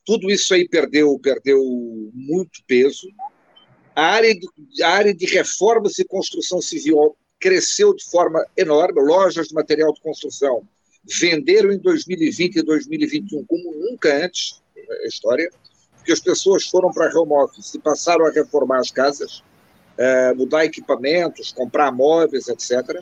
tudo 0.05 0.29
isso 0.29 0.53
aí 0.53 0.69
perdeu, 0.69 1.17
perdeu 1.17 1.59
muito 2.13 2.63
peso. 2.67 3.07
A 3.95 4.03
área, 4.03 4.33
de, 4.35 4.83
a 4.83 4.89
área 4.89 5.13
de 5.15 5.25
reformas 5.25 5.97
e 5.97 6.05
construção 6.05 6.61
civil 6.61 7.17
cresceu 7.39 7.95
de 7.95 8.05
forma 8.05 8.45
enorme, 8.55 9.01
lojas 9.01 9.47
de 9.47 9.55
material 9.55 9.91
de 9.93 10.01
construção 10.01 10.67
venderam 11.19 11.71
em 11.71 11.79
2020 11.79 12.57
e 12.57 12.63
2021 12.63 13.45
como 13.45 13.73
nunca 13.73 14.25
antes, 14.25 14.61
a 15.03 15.07
história, 15.07 15.49
porque 16.03 16.11
as 16.11 16.19
pessoas 16.19 16.65
foram 16.65 16.91
para 16.91 17.17
home 17.17 17.31
office 17.31 17.73
e 17.75 17.79
passaram 17.79 18.25
a 18.25 18.29
reformar 18.29 18.79
as 18.79 18.91
casas, 18.91 19.41
uh, 19.97 20.35
mudar 20.35 20.65
equipamentos, 20.65 21.53
comprar 21.53 21.93
móveis, 21.93 22.49
etc. 22.49 23.01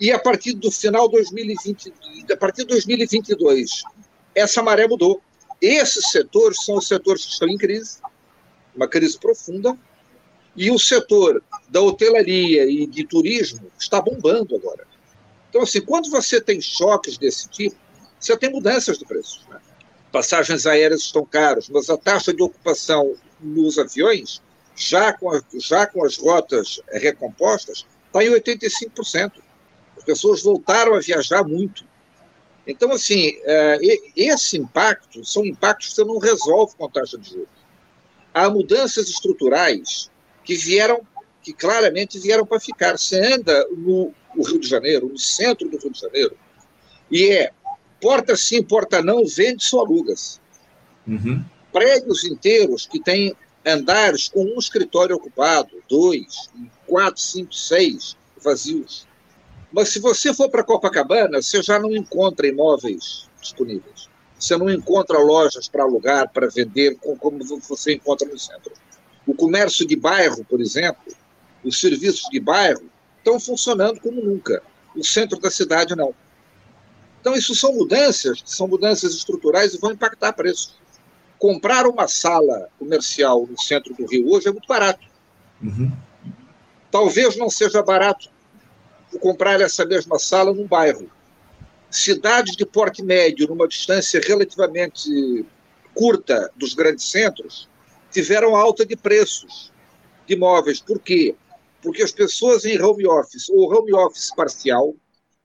E 0.00 0.10
a 0.10 0.18
partir 0.18 0.54
do 0.54 0.68
final 0.68 1.06
de 1.08 1.14
2020, 1.18 1.94
a 2.30 2.36
partir 2.36 2.62
de 2.62 2.68
2022, 2.68 3.84
essa 4.34 4.60
maré 4.60 4.88
mudou. 4.88 5.22
Esses 5.62 6.10
setores 6.10 6.64
são 6.64 6.78
os 6.78 6.88
setores 6.88 7.24
que 7.24 7.30
estão 7.30 7.48
em 7.48 7.56
crise, 7.56 7.98
uma 8.74 8.88
crise 8.88 9.16
profunda, 9.16 9.78
e 10.56 10.68
o 10.68 10.80
setor 10.80 11.40
da 11.68 11.80
hotelaria 11.80 12.68
e 12.68 12.88
de 12.88 13.06
turismo 13.06 13.70
está 13.78 14.00
bombando 14.00 14.56
agora. 14.56 14.84
Então, 15.48 15.62
assim, 15.62 15.80
quando 15.80 16.10
você 16.10 16.40
tem 16.40 16.60
choques 16.60 17.16
desse 17.16 17.48
tipo, 17.48 17.76
você 18.18 18.36
tem 18.36 18.50
mudanças 18.50 18.98
de 18.98 19.04
preços. 19.04 19.46
Né? 19.48 19.60
Passagens 20.16 20.66
aéreas 20.66 21.02
estão 21.02 21.26
caras, 21.26 21.68
mas 21.68 21.90
a 21.90 21.96
taxa 21.98 22.32
de 22.32 22.42
ocupação 22.42 23.14
nos 23.38 23.78
aviões, 23.78 24.40
já 24.74 25.12
com, 25.12 25.30
a, 25.30 25.42
já 25.58 25.86
com 25.86 26.02
as 26.02 26.16
rotas 26.16 26.80
recompostas, 26.90 27.84
está 28.06 28.24
em 28.24 28.30
85%. 28.30 29.32
As 29.94 30.04
pessoas 30.04 30.42
voltaram 30.42 30.94
a 30.94 31.00
viajar 31.00 31.44
muito. 31.44 31.84
Então, 32.66 32.90
assim, 32.92 33.32
é, 33.44 33.78
esse 34.16 34.56
impacto 34.56 35.22
são 35.22 35.44
impactos 35.44 35.88
que 35.90 35.94
você 35.96 36.04
não 36.04 36.16
resolve 36.16 36.74
com 36.76 36.86
a 36.86 36.90
taxa 36.90 37.18
de 37.18 37.28
juros. 37.28 37.48
Há 38.32 38.48
mudanças 38.48 39.10
estruturais 39.10 40.10
que 40.42 40.54
vieram, 40.54 41.06
que 41.42 41.52
claramente 41.52 42.18
vieram 42.18 42.46
para 42.46 42.58
ficar. 42.58 42.96
Você 42.96 43.20
anda 43.20 43.68
no, 43.68 44.14
no 44.34 44.42
Rio 44.42 44.60
de 44.60 44.66
Janeiro, 44.66 45.10
no 45.10 45.18
centro 45.18 45.68
do 45.68 45.76
Rio 45.76 45.90
de 45.90 46.00
Janeiro, 46.00 46.38
e 47.10 47.28
é 47.28 47.52
porta 48.06 48.36
sim, 48.36 48.62
porta 48.62 49.02
não, 49.02 49.26
vende 49.26 49.66
ou 49.72 49.80
alugas. 49.80 50.40
Uhum. 51.08 51.44
Prédios 51.72 52.22
inteiros 52.22 52.86
que 52.86 53.02
têm 53.02 53.34
andares 53.66 54.28
com 54.28 54.44
um 54.44 54.60
escritório 54.60 55.16
ocupado, 55.16 55.82
dois, 55.88 56.48
quatro, 56.86 57.20
cinco, 57.20 57.52
seis 57.52 58.16
vazios. 58.40 59.08
Mas 59.72 59.88
se 59.88 59.98
você 59.98 60.32
for 60.32 60.48
para 60.48 60.62
Copacabana, 60.62 61.42
você 61.42 61.60
já 61.60 61.80
não 61.80 61.96
encontra 61.96 62.46
imóveis 62.46 63.28
disponíveis. 63.40 64.08
Você 64.38 64.56
não 64.56 64.70
encontra 64.70 65.18
lojas 65.18 65.66
para 65.66 65.82
alugar, 65.82 66.30
para 66.32 66.46
vender, 66.46 66.96
como 67.00 67.44
você 67.68 67.94
encontra 67.94 68.28
no 68.28 68.38
centro. 68.38 68.72
O 69.26 69.34
comércio 69.34 69.84
de 69.84 69.96
bairro, 69.96 70.44
por 70.44 70.60
exemplo, 70.60 71.12
os 71.64 71.80
serviços 71.80 72.30
de 72.30 72.38
bairro 72.38 72.88
estão 73.18 73.40
funcionando 73.40 74.00
como 74.00 74.22
nunca. 74.22 74.62
O 74.94 75.02
centro 75.02 75.40
da 75.40 75.50
cidade 75.50 75.96
não. 75.96 76.14
Então, 77.26 77.36
isso 77.36 77.56
são 77.56 77.72
mudanças, 77.72 78.40
são 78.44 78.68
mudanças 78.68 79.12
estruturais 79.12 79.74
e 79.74 79.78
vão 79.78 79.90
impactar 79.90 80.32
preços. 80.32 80.76
Comprar 81.40 81.84
uma 81.84 82.06
sala 82.06 82.68
comercial 82.78 83.48
no 83.50 83.60
centro 83.60 83.92
do 83.94 84.06
Rio 84.06 84.30
hoje 84.30 84.46
é 84.46 84.52
muito 84.52 84.68
barato. 84.68 85.04
Uhum. 85.60 85.90
Talvez 86.88 87.36
não 87.36 87.50
seja 87.50 87.82
barato 87.82 88.30
comprar 89.18 89.60
essa 89.60 89.84
mesma 89.84 90.20
sala 90.20 90.54
num 90.54 90.68
bairro. 90.68 91.10
Cidades 91.90 92.54
de 92.54 92.64
porte 92.64 93.02
médio, 93.02 93.48
numa 93.48 93.66
distância 93.66 94.20
relativamente 94.24 95.44
curta 95.94 96.48
dos 96.54 96.74
grandes 96.74 97.10
centros, 97.10 97.68
tiveram 98.08 98.54
alta 98.54 98.86
de 98.86 98.94
preços 98.94 99.72
de 100.28 100.34
imóveis. 100.34 100.78
Por 100.78 101.00
quê? 101.00 101.34
Porque 101.82 102.04
as 102.04 102.12
pessoas 102.12 102.64
em 102.64 102.80
home 102.80 103.04
office 103.04 103.48
ou 103.48 103.68
home 103.74 103.92
office 103.94 104.32
parcial 104.32 104.94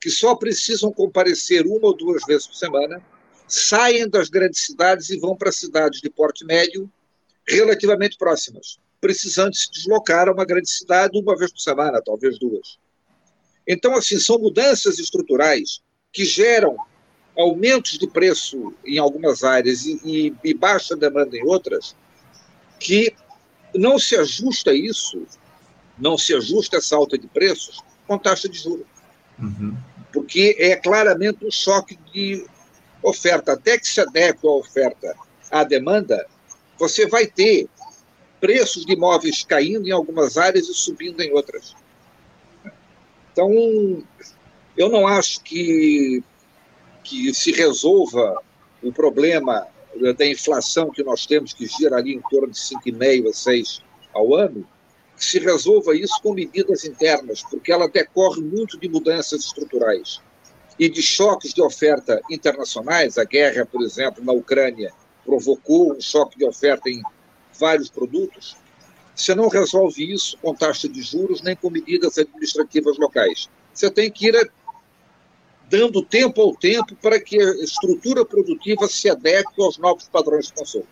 que 0.02 0.10
só 0.10 0.36
precisam 0.36 0.92
comparecer 0.92 1.68
uma 1.68 1.88
ou 1.88 1.96
duas 1.96 2.24
vezes 2.26 2.48
por 2.48 2.56
semana, 2.56 3.02
saem 3.48 4.10
das 4.10 4.30
grandes 4.30 4.62
cidades 4.62 5.12
e 5.12 5.20
vão 5.20 5.36
para 5.36 5.52
cidades 5.52 6.02
de 6.02 6.10
porte 6.10 6.44
médio 6.44 6.92
relativamente 7.48 8.18
próximas, 8.18 8.80
precisando 9.00 9.56
se 9.56 9.70
deslocar 9.70 10.28
a 10.28 10.34
uma 10.34 10.44
grande 10.44 10.70
cidade 10.70 11.20
uma 11.20 11.38
vez 11.38 11.52
por 11.52 11.60
semana, 11.60 12.02
talvez 12.04 12.40
duas. 12.40 12.80
Então, 13.68 13.96
assim, 13.96 14.18
são 14.18 14.40
mudanças 14.40 14.98
estruturais 14.98 15.82
que 16.12 16.26
geram 16.26 16.76
aumentos 17.38 17.98
de 18.00 18.08
preço 18.08 18.74
em 18.84 18.98
algumas 18.98 19.44
áreas 19.44 19.86
e, 19.86 20.34
e, 20.44 20.54
baixa 20.54 20.96
demanda 20.96 21.38
em 21.38 21.46
outras, 21.46 21.96
que 22.80 23.14
não 23.76 24.00
se 24.00 24.16
ajusta 24.16 24.74
isso, 24.74 25.26
não 25.98 26.18
se 26.18 26.34
ajusta 26.34 26.78
essa 26.78 26.96
alta 26.96 27.18
de 27.18 27.28
preços 27.28 27.80
com 28.08 28.18
taxa 28.18 28.50
de 28.50 28.58
juros. 28.58 28.88
Uhum 29.40 29.91
porque 30.12 30.56
é 30.60 30.76
claramente 30.76 31.46
um 31.46 31.52
choque 31.52 31.98
de 32.12 32.46
oferta. 33.02 33.54
Até 33.54 33.78
que 33.78 33.88
se 33.88 34.02
adeque 34.02 34.46
a 34.46 34.52
oferta 34.52 35.16
à 35.50 35.64
demanda, 35.64 36.28
você 36.78 37.08
vai 37.08 37.26
ter 37.26 37.68
preços 38.40 38.86
de 38.86 38.94
imóveis 38.94 39.44
caindo 39.44 39.88
em 39.88 39.92
algumas 39.92 40.38
áreas 40.38 40.68
e 40.68 40.74
subindo 40.74 41.22
em 41.22 41.32
outras. 41.32 41.76
Então, 43.32 43.50
Eu 44.78 44.90
não 44.90 45.06
acho 45.06 45.42
que, 45.42 46.24
que 47.04 47.34
se 47.34 47.52
resolva 47.52 48.42
o 48.82 48.92
problema 48.92 49.68
da 50.18 50.26
inflação 50.26 50.90
que 50.90 51.04
nós 51.04 51.26
temos, 51.26 51.54
que 51.54 51.68
gira 51.68 51.98
ali 51.98 52.14
em 52.14 52.22
torno 52.22 52.52
de 52.52 52.58
5,5% 52.58 53.28
a 53.28 53.32
6% 53.32 53.82
ao 54.14 54.34
ano, 54.34 54.68
que 55.22 55.26
se 55.28 55.38
resolva 55.38 55.96
isso 55.96 56.20
com 56.24 56.34
medidas 56.34 56.84
internas, 56.84 57.44
porque 57.44 57.72
ela 57.72 57.88
decorre 57.88 58.42
muito 58.42 58.76
de 58.80 58.90
mudanças 58.90 59.46
estruturais 59.46 60.20
e 60.80 60.90
de 60.90 61.00
choques 61.00 61.54
de 61.54 61.62
oferta 61.62 62.20
internacionais. 62.28 63.20
A 63.20 63.24
guerra, 63.24 63.64
por 63.64 63.84
exemplo, 63.84 64.26
na 64.26 64.34
Ucrânia 64.34 64.92
provocou 65.24 65.94
um 65.94 66.02
choque 66.02 66.40
de 66.40 66.44
oferta 66.44 66.90
em 66.90 67.04
vários 67.60 67.88
produtos. 67.88 68.58
Você 69.16 69.36
não 69.36 69.48
resolve 69.48 70.12
isso 70.12 70.36
com 70.42 70.56
taxa 70.56 70.90
de 70.90 71.04
juros 71.04 71.44
nem 71.44 71.56
com 71.56 71.70
medidas 71.70 72.18
administrativas 72.18 72.98
locais. 72.98 73.48
Você 73.72 73.92
tem 73.92 74.10
que 74.10 74.30
ir 74.30 74.52
dando 75.70 76.04
tempo 76.04 76.42
ao 76.42 76.56
tempo 76.56 76.96
para 76.96 77.20
que 77.20 77.40
a 77.40 77.64
estrutura 77.64 78.26
produtiva 78.26 78.88
se 78.88 79.08
adeque 79.08 79.62
aos 79.62 79.78
novos 79.78 80.10
padrões 80.10 80.48
de 80.48 80.54
consumo. 80.54 80.88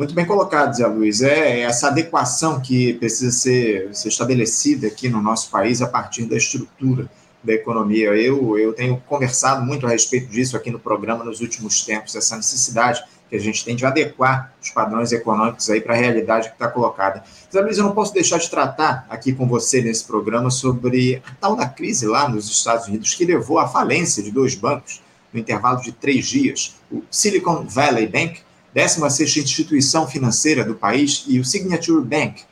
Muito 0.00 0.14
bem 0.14 0.24
colocado, 0.24 0.74
Zé 0.74 0.86
Luiz. 0.86 1.20
É 1.20 1.60
essa 1.60 1.88
adequação 1.88 2.58
que 2.58 2.94
precisa 2.94 3.30
ser, 3.30 3.94
ser 3.94 4.08
estabelecida 4.08 4.86
aqui 4.86 5.10
no 5.10 5.20
nosso 5.20 5.50
país 5.50 5.82
a 5.82 5.86
partir 5.86 6.24
da 6.24 6.38
estrutura 6.38 7.06
da 7.44 7.52
economia. 7.52 8.08
Eu, 8.16 8.58
eu 8.58 8.72
tenho 8.72 8.96
conversado 9.06 9.62
muito 9.62 9.86
a 9.86 9.90
respeito 9.90 10.28
disso 10.28 10.56
aqui 10.56 10.70
no 10.70 10.78
programa 10.78 11.22
nos 11.22 11.42
últimos 11.42 11.82
tempos, 11.84 12.16
essa 12.16 12.34
necessidade 12.34 13.04
que 13.28 13.36
a 13.36 13.38
gente 13.38 13.62
tem 13.62 13.76
de 13.76 13.84
adequar 13.84 14.54
os 14.62 14.70
padrões 14.70 15.12
econômicos 15.12 15.68
aí 15.68 15.82
para 15.82 15.92
a 15.92 15.98
realidade 15.98 16.48
que 16.48 16.54
está 16.54 16.68
colocada. 16.68 17.22
Zé 17.52 17.60
Luiz, 17.60 17.76
eu 17.76 17.84
não 17.84 17.92
posso 17.92 18.14
deixar 18.14 18.38
de 18.38 18.48
tratar 18.48 19.06
aqui 19.10 19.34
com 19.34 19.46
você 19.46 19.82
nesse 19.82 20.06
programa 20.06 20.50
sobre 20.50 21.22
a 21.26 21.34
tal 21.38 21.54
da 21.54 21.68
crise 21.68 22.06
lá 22.06 22.26
nos 22.26 22.48
Estados 22.48 22.88
Unidos 22.88 23.14
que 23.14 23.26
levou 23.26 23.58
à 23.58 23.68
falência 23.68 24.22
de 24.22 24.30
dois 24.30 24.54
bancos 24.54 25.02
no 25.30 25.38
intervalo 25.38 25.82
de 25.82 25.92
três 25.92 26.26
dias, 26.26 26.76
o 26.90 27.02
Silicon 27.10 27.66
Valley 27.68 28.08
Bank 28.08 28.40
16 28.74 29.36
instituição 29.36 30.06
financeira 30.06 30.64
do 30.64 30.74
país, 30.74 31.24
e 31.26 31.40
o 31.40 31.44
Signature 31.44 32.04
Bank, 32.04 32.42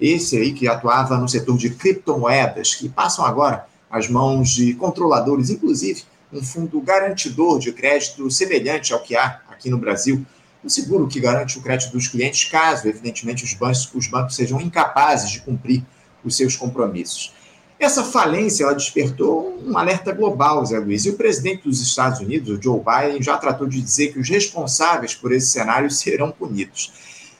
esse 0.00 0.36
aí 0.36 0.52
que 0.52 0.68
atuava 0.68 1.16
no 1.16 1.28
setor 1.28 1.56
de 1.56 1.70
criptomoedas, 1.70 2.74
que 2.74 2.88
passam 2.88 3.24
agora 3.24 3.66
às 3.90 4.08
mãos 4.08 4.50
de 4.50 4.74
controladores, 4.74 5.50
inclusive 5.50 6.02
um 6.32 6.42
fundo 6.42 6.80
garantidor 6.80 7.58
de 7.58 7.72
crédito 7.72 8.30
semelhante 8.30 8.92
ao 8.92 9.00
que 9.00 9.16
há 9.16 9.40
aqui 9.48 9.70
no 9.70 9.78
Brasil, 9.78 10.24
um 10.62 10.68
seguro 10.68 11.06
que 11.06 11.20
garante 11.20 11.58
o 11.58 11.62
crédito 11.62 11.92
dos 11.92 12.08
clientes, 12.08 12.48
caso, 12.50 12.86
evidentemente, 12.86 13.44
os 13.44 13.54
bancos, 13.54 13.88
os 13.94 14.06
bancos 14.08 14.34
sejam 14.34 14.60
incapazes 14.60 15.30
de 15.30 15.40
cumprir 15.40 15.82
os 16.24 16.36
seus 16.36 16.56
compromissos. 16.56 17.32
Essa 17.78 18.02
falência 18.02 18.64
ela 18.64 18.74
despertou 18.74 19.56
um 19.64 19.78
alerta 19.78 20.12
global, 20.12 20.66
Zé 20.66 20.78
Luiz, 20.80 21.04
e 21.04 21.10
o 21.10 21.16
presidente 21.16 21.62
dos 21.62 21.80
Estados 21.80 22.18
Unidos, 22.18 22.48
o 22.48 22.60
Joe 22.60 22.80
Biden, 22.80 23.22
já 23.22 23.38
tratou 23.38 23.68
de 23.68 23.80
dizer 23.80 24.12
que 24.12 24.18
os 24.18 24.28
responsáveis 24.28 25.14
por 25.14 25.30
esse 25.30 25.46
cenário 25.46 25.88
serão 25.88 26.32
punidos. 26.32 26.92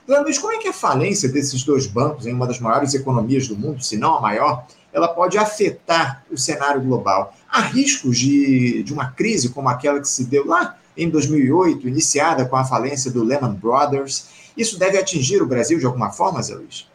Zé 0.09 0.21
Luiz, 0.21 0.39
como 0.39 0.53
é 0.53 0.59
que 0.59 0.69
a 0.69 0.73
falência 0.73 1.29
desses 1.29 1.65
dois 1.65 1.89
bancos, 1.89 2.25
em 2.25 2.33
uma 2.33 2.47
das 2.47 2.61
maiores 2.61 2.95
economias 2.95 3.49
do 3.49 3.57
mundo, 3.57 3.83
se 3.83 3.97
não 3.97 4.15
a 4.15 4.21
maior, 4.21 4.65
ela 4.93 5.09
pode 5.09 5.37
afetar 5.37 6.25
o 6.31 6.39
cenário 6.39 6.81
global? 6.81 7.35
Há 7.51 7.61
riscos 7.63 8.17
de, 8.17 8.85
de 8.85 8.93
uma 8.93 9.11
crise 9.11 9.49
como 9.49 9.69
aquela 9.69 10.01
que 10.01 10.09
se 10.09 10.25
deu 10.25 10.47
lá 10.47 10.77
em 10.97 11.11
2008, 11.11 11.89
iniciada 11.89 12.47
com 12.47 12.55
a 12.55 12.65
falência 12.65 13.11
do 13.11 13.25
Lehman 13.25 13.55
Brothers. 13.55 14.29
Isso 14.57 14.79
deve 14.79 14.99
atingir 14.99 15.43
o 15.43 15.47
Brasil 15.47 15.81
de 15.81 15.87
alguma 15.87 16.11
forma, 16.11 16.41
Zé 16.43 16.55
Luiz? 16.55 16.88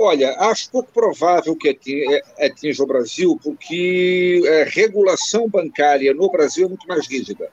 Olha, 0.00 0.32
acho 0.38 0.70
pouco 0.70 0.92
provável 0.92 1.56
que 1.56 1.76
atinja 2.38 2.84
o 2.84 2.86
Brasil, 2.86 3.36
porque 3.42 4.40
a 4.46 4.48
é, 4.48 4.64
regulação 4.64 5.48
bancária 5.48 6.14
no 6.14 6.30
Brasil 6.30 6.66
é 6.66 6.68
muito 6.68 6.86
mais 6.86 7.08
rígida. 7.08 7.50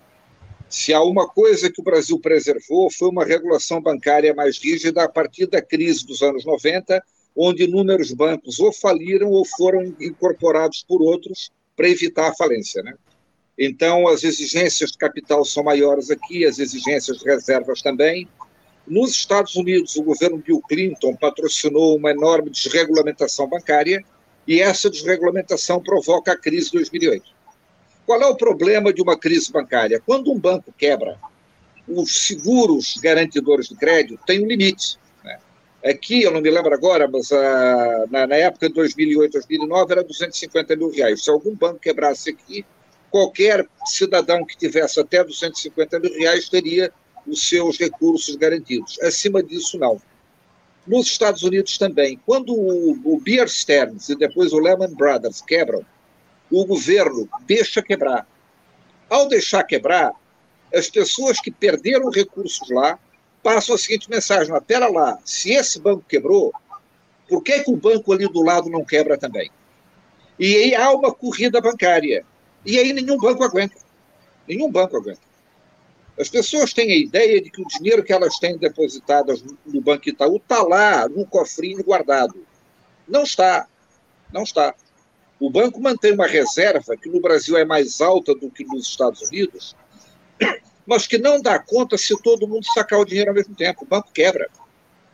Se 0.69 0.93
há 0.93 1.01
uma 1.01 1.27
coisa 1.27 1.71
que 1.71 1.81
o 1.81 1.83
Brasil 1.83 2.19
preservou, 2.19 2.91
foi 2.91 3.09
uma 3.09 3.25
regulação 3.25 3.81
bancária 3.81 4.31
mais 4.35 4.59
rígida 4.59 5.03
a 5.03 5.09
partir 5.09 5.47
da 5.47 5.59
crise 5.59 6.05
dos 6.05 6.21
anos 6.21 6.45
90, 6.45 7.03
onde 7.35 7.63
inúmeros 7.63 8.11
bancos 8.11 8.59
ou 8.59 8.71
faliram 8.71 9.31
ou 9.31 9.43
foram 9.43 9.95
incorporados 9.99 10.85
por 10.87 11.01
outros 11.01 11.51
para 11.75 11.89
evitar 11.89 12.29
a 12.29 12.35
falência. 12.35 12.83
Né? 12.83 12.93
Então, 13.57 14.07
as 14.07 14.23
exigências 14.23 14.91
de 14.91 14.99
capital 14.99 15.43
são 15.45 15.63
maiores 15.63 16.11
aqui, 16.11 16.45
as 16.45 16.59
exigências 16.59 17.17
de 17.17 17.25
reservas 17.25 17.81
também. 17.81 18.27
Nos 18.87 19.11
Estados 19.11 19.55
Unidos, 19.55 19.95
o 19.95 20.03
governo 20.03 20.37
Bill 20.37 20.61
Clinton 20.67 21.15
patrocinou 21.15 21.97
uma 21.97 22.11
enorme 22.11 22.51
desregulamentação 22.51 23.47
bancária 23.47 24.03
e 24.47 24.61
essa 24.61 24.89
desregulamentação 24.89 25.81
provoca 25.81 26.33
a 26.33 26.37
crise 26.37 26.67
de 26.67 26.77
2008. 26.77 27.25
Qual 28.05 28.21
é 28.21 28.27
o 28.27 28.35
problema 28.35 28.93
de 28.93 29.01
uma 29.01 29.17
crise 29.17 29.51
bancária? 29.51 29.99
Quando 30.05 30.31
um 30.31 30.39
banco 30.39 30.71
quebra, 30.77 31.17
os 31.87 32.27
seguros 32.27 32.97
garantidores 32.97 33.69
de 33.69 33.75
crédito 33.75 34.19
têm 34.25 34.43
um 34.43 34.47
limite. 34.47 34.99
Né? 35.23 35.39
Aqui, 35.83 36.21
eu 36.21 36.31
não 36.31 36.39
me 36.39 36.51
lembro 36.51 36.71
agora, 36.71 37.07
mas 37.07 37.31
ah, 37.31 38.05
na, 38.11 38.27
na, 38.27 38.35
época 38.35 38.67
de 38.67 38.75
2008, 38.75 39.33
2009, 39.33 39.91
era 39.91 40.03
250 40.03 40.75
mil 40.75 40.91
reais. 40.91 41.23
Se 41.23 41.31
algum 41.31 41.55
banco 41.55 41.79
quebrasse 41.79 42.29
aqui, 42.29 42.63
qualquer 43.09 43.67
cidadão 43.85 44.45
que 44.45 44.55
tivesse 44.55 44.99
até 44.99 45.23
250 45.23 45.99
mil 45.99 46.13
reais 46.13 46.47
teria 46.47 46.93
os 47.27 47.47
seus 47.47 47.77
recursos 47.77 48.35
garantidos. 48.35 48.99
Acima 49.01 49.41
disso, 49.41 49.77
não. 49.77 50.01
Nos 50.85 51.07
Estados 51.07 51.41
Unidos 51.43 51.77
também, 51.77 52.19
quando 52.25 52.53
o, 52.53 53.15
o 53.15 53.19
Bear 53.19 53.47
Stearns 53.47 54.09
e 54.09 54.15
depois 54.15 54.53
o 54.53 54.59
Lehman 54.59 54.93
Brothers 54.93 55.41
quebram, 55.41 55.83
o 56.51 56.65
governo 56.65 57.27
deixa 57.45 57.81
quebrar. 57.81 58.27
Ao 59.09 59.27
deixar 59.27 59.63
quebrar, 59.63 60.13
as 60.73 60.89
pessoas 60.89 61.39
que 61.39 61.49
perderam 61.49 62.09
recursos 62.09 62.69
lá 62.69 62.99
passam 63.41 63.75
a 63.75 63.77
seguinte 63.77 64.09
mensagem: 64.09 64.51
mas 64.51 64.63
pera 64.63 64.87
lá, 64.87 65.17
se 65.25 65.53
esse 65.53 65.79
banco 65.79 66.03
quebrou, 66.07 66.53
por 67.27 67.41
que, 67.41 67.63
que 67.63 67.71
o 67.71 67.77
banco 67.77 68.13
ali 68.13 68.27
do 68.27 68.43
lado 68.43 68.69
não 68.69 68.85
quebra 68.85 69.17
também? 69.17 69.49
E 70.37 70.55
aí 70.55 70.75
há 70.75 70.91
uma 70.91 71.13
corrida 71.13 71.61
bancária. 71.61 72.25
E 72.65 72.77
aí 72.77 72.93
nenhum 72.93 73.17
banco 73.17 73.43
aguenta. 73.43 73.75
Nenhum 74.47 74.69
banco 74.71 74.97
aguenta. 74.97 75.21
As 76.17 76.29
pessoas 76.29 76.73
têm 76.73 76.91
a 76.91 76.95
ideia 76.95 77.41
de 77.41 77.49
que 77.49 77.61
o 77.61 77.67
dinheiro 77.67 78.03
que 78.03 78.13
elas 78.13 78.39
têm 78.39 78.57
depositado 78.57 79.33
no 79.65 79.81
Banco 79.81 80.07
Itaú 80.07 80.37
está 80.37 80.63
lá, 80.63 81.09
num 81.09 81.25
cofrinho 81.25 81.83
guardado. 81.83 82.45
Não 83.07 83.23
está. 83.23 83.67
Não 84.31 84.43
está. 84.43 84.73
O 85.39 85.49
banco 85.49 85.81
mantém 85.81 86.13
uma 86.13 86.27
reserva 86.27 86.95
que 86.95 87.09
no 87.09 87.19
Brasil 87.19 87.57
é 87.57 87.65
mais 87.65 87.99
alta 87.99 88.33
do 88.33 88.49
que 88.49 88.63
nos 88.63 88.87
Estados 88.87 89.21
Unidos, 89.23 89.75
mas 90.87 91.05
que 91.05 91.17
não 91.17 91.41
dá 91.41 91.59
conta 91.59 91.97
se 91.97 92.17
todo 92.21 92.47
mundo 92.47 92.65
sacar 92.73 92.99
o 92.99 93.05
dinheiro 93.05 93.31
ao 93.31 93.35
mesmo 93.35 93.53
tempo. 93.53 93.83
O 93.83 93.87
banco 93.87 94.09
quebra. 94.13 94.49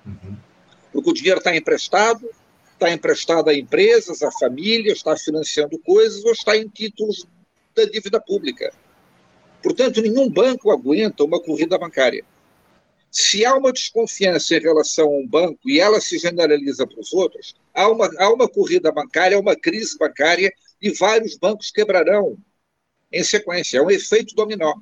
Uhum. 0.06 0.38
Porque 0.94 1.10
o 1.10 1.14
dinheiro 1.14 1.40
está 1.40 1.56
emprestado, 1.56 2.30
está 2.74 2.92
emprestado 2.92 3.50
a 3.50 3.54
empresas, 3.54 4.22
a 4.22 4.32
famílias, 4.32 4.98
está 4.98 5.18
financiando 5.18 5.80
coisas 5.80 6.24
ou 6.24 6.32
está 6.32 6.56
em 6.56 6.68
títulos 6.68 7.26
da 7.76 7.86
dívida 7.86 8.20
pública. 8.20 8.72
Portanto, 9.62 10.02
nenhum 10.02 10.30
banco 10.30 10.72
aguenta 10.72 11.24
uma 11.24 11.42
corrida 11.42 11.78
bancária. 11.78 12.24
Se 13.12 13.46
há 13.46 13.56
uma 13.56 13.74
desconfiança 13.74 14.56
em 14.56 14.60
relação 14.60 15.06
a 15.06 15.18
um 15.18 15.28
banco 15.28 15.60
e 15.66 15.80
ela 15.80 16.00
se 16.00 16.18
generaliza 16.18 16.88
para 16.88 17.00
os 17.00 17.12
outros, 17.12 17.56
há 17.74 17.90
uma, 17.90 18.10
há 18.18 18.32
uma 18.32 18.48
corrida 18.48 18.92
bancária, 18.92 19.36
há 19.36 19.40
uma 19.40 19.56
crise 19.56 19.98
bancária 19.98 20.52
e 20.82 20.92
vários 20.92 21.38
bancos 21.38 21.72
quebrarão 21.72 22.38
em 23.12 23.24
sequência. 23.24 23.80
É 23.80 23.82
um 23.82 23.92
efeito 23.92 24.34
dominó. 24.34 24.74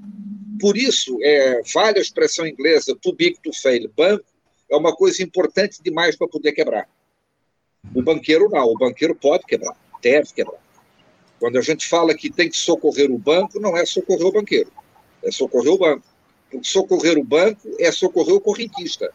Por 0.59 0.77
isso, 0.77 1.17
é, 1.23 1.61
vale 1.73 1.97
a 1.97 2.01
expressão 2.01 2.45
inglesa 2.45 2.95
too 3.01 3.13
big 3.13 3.39
to 3.41 3.51
fail. 3.51 3.89
Banco 3.95 4.25
é 4.69 4.75
uma 4.75 4.95
coisa 4.95 5.23
importante 5.23 5.81
demais 5.81 6.15
para 6.15 6.27
poder 6.27 6.51
quebrar. 6.51 6.87
O 7.95 8.03
banqueiro 8.03 8.47
não. 8.49 8.65
O 8.65 8.77
banqueiro 8.77 9.15
pode 9.15 9.45
quebrar, 9.45 9.75
deve 10.01 10.31
quebrar. 10.33 10.61
Quando 11.39 11.57
a 11.57 11.61
gente 11.61 11.87
fala 11.87 12.13
que 12.13 12.29
tem 12.29 12.49
que 12.49 12.57
socorrer 12.57 13.11
o 13.11 13.17
banco, 13.17 13.59
não 13.59 13.75
é 13.77 13.85
socorrer 13.85 14.25
o 14.25 14.31
banqueiro, 14.31 14.71
é 15.23 15.31
socorrer 15.31 15.71
o 15.71 15.77
banco. 15.77 16.03
Porque 16.51 16.67
socorrer 16.67 17.17
o 17.17 17.23
banco 17.23 17.61
é 17.79 17.91
socorrer 17.91 18.35
o 18.35 18.41
correntista. 18.41 19.11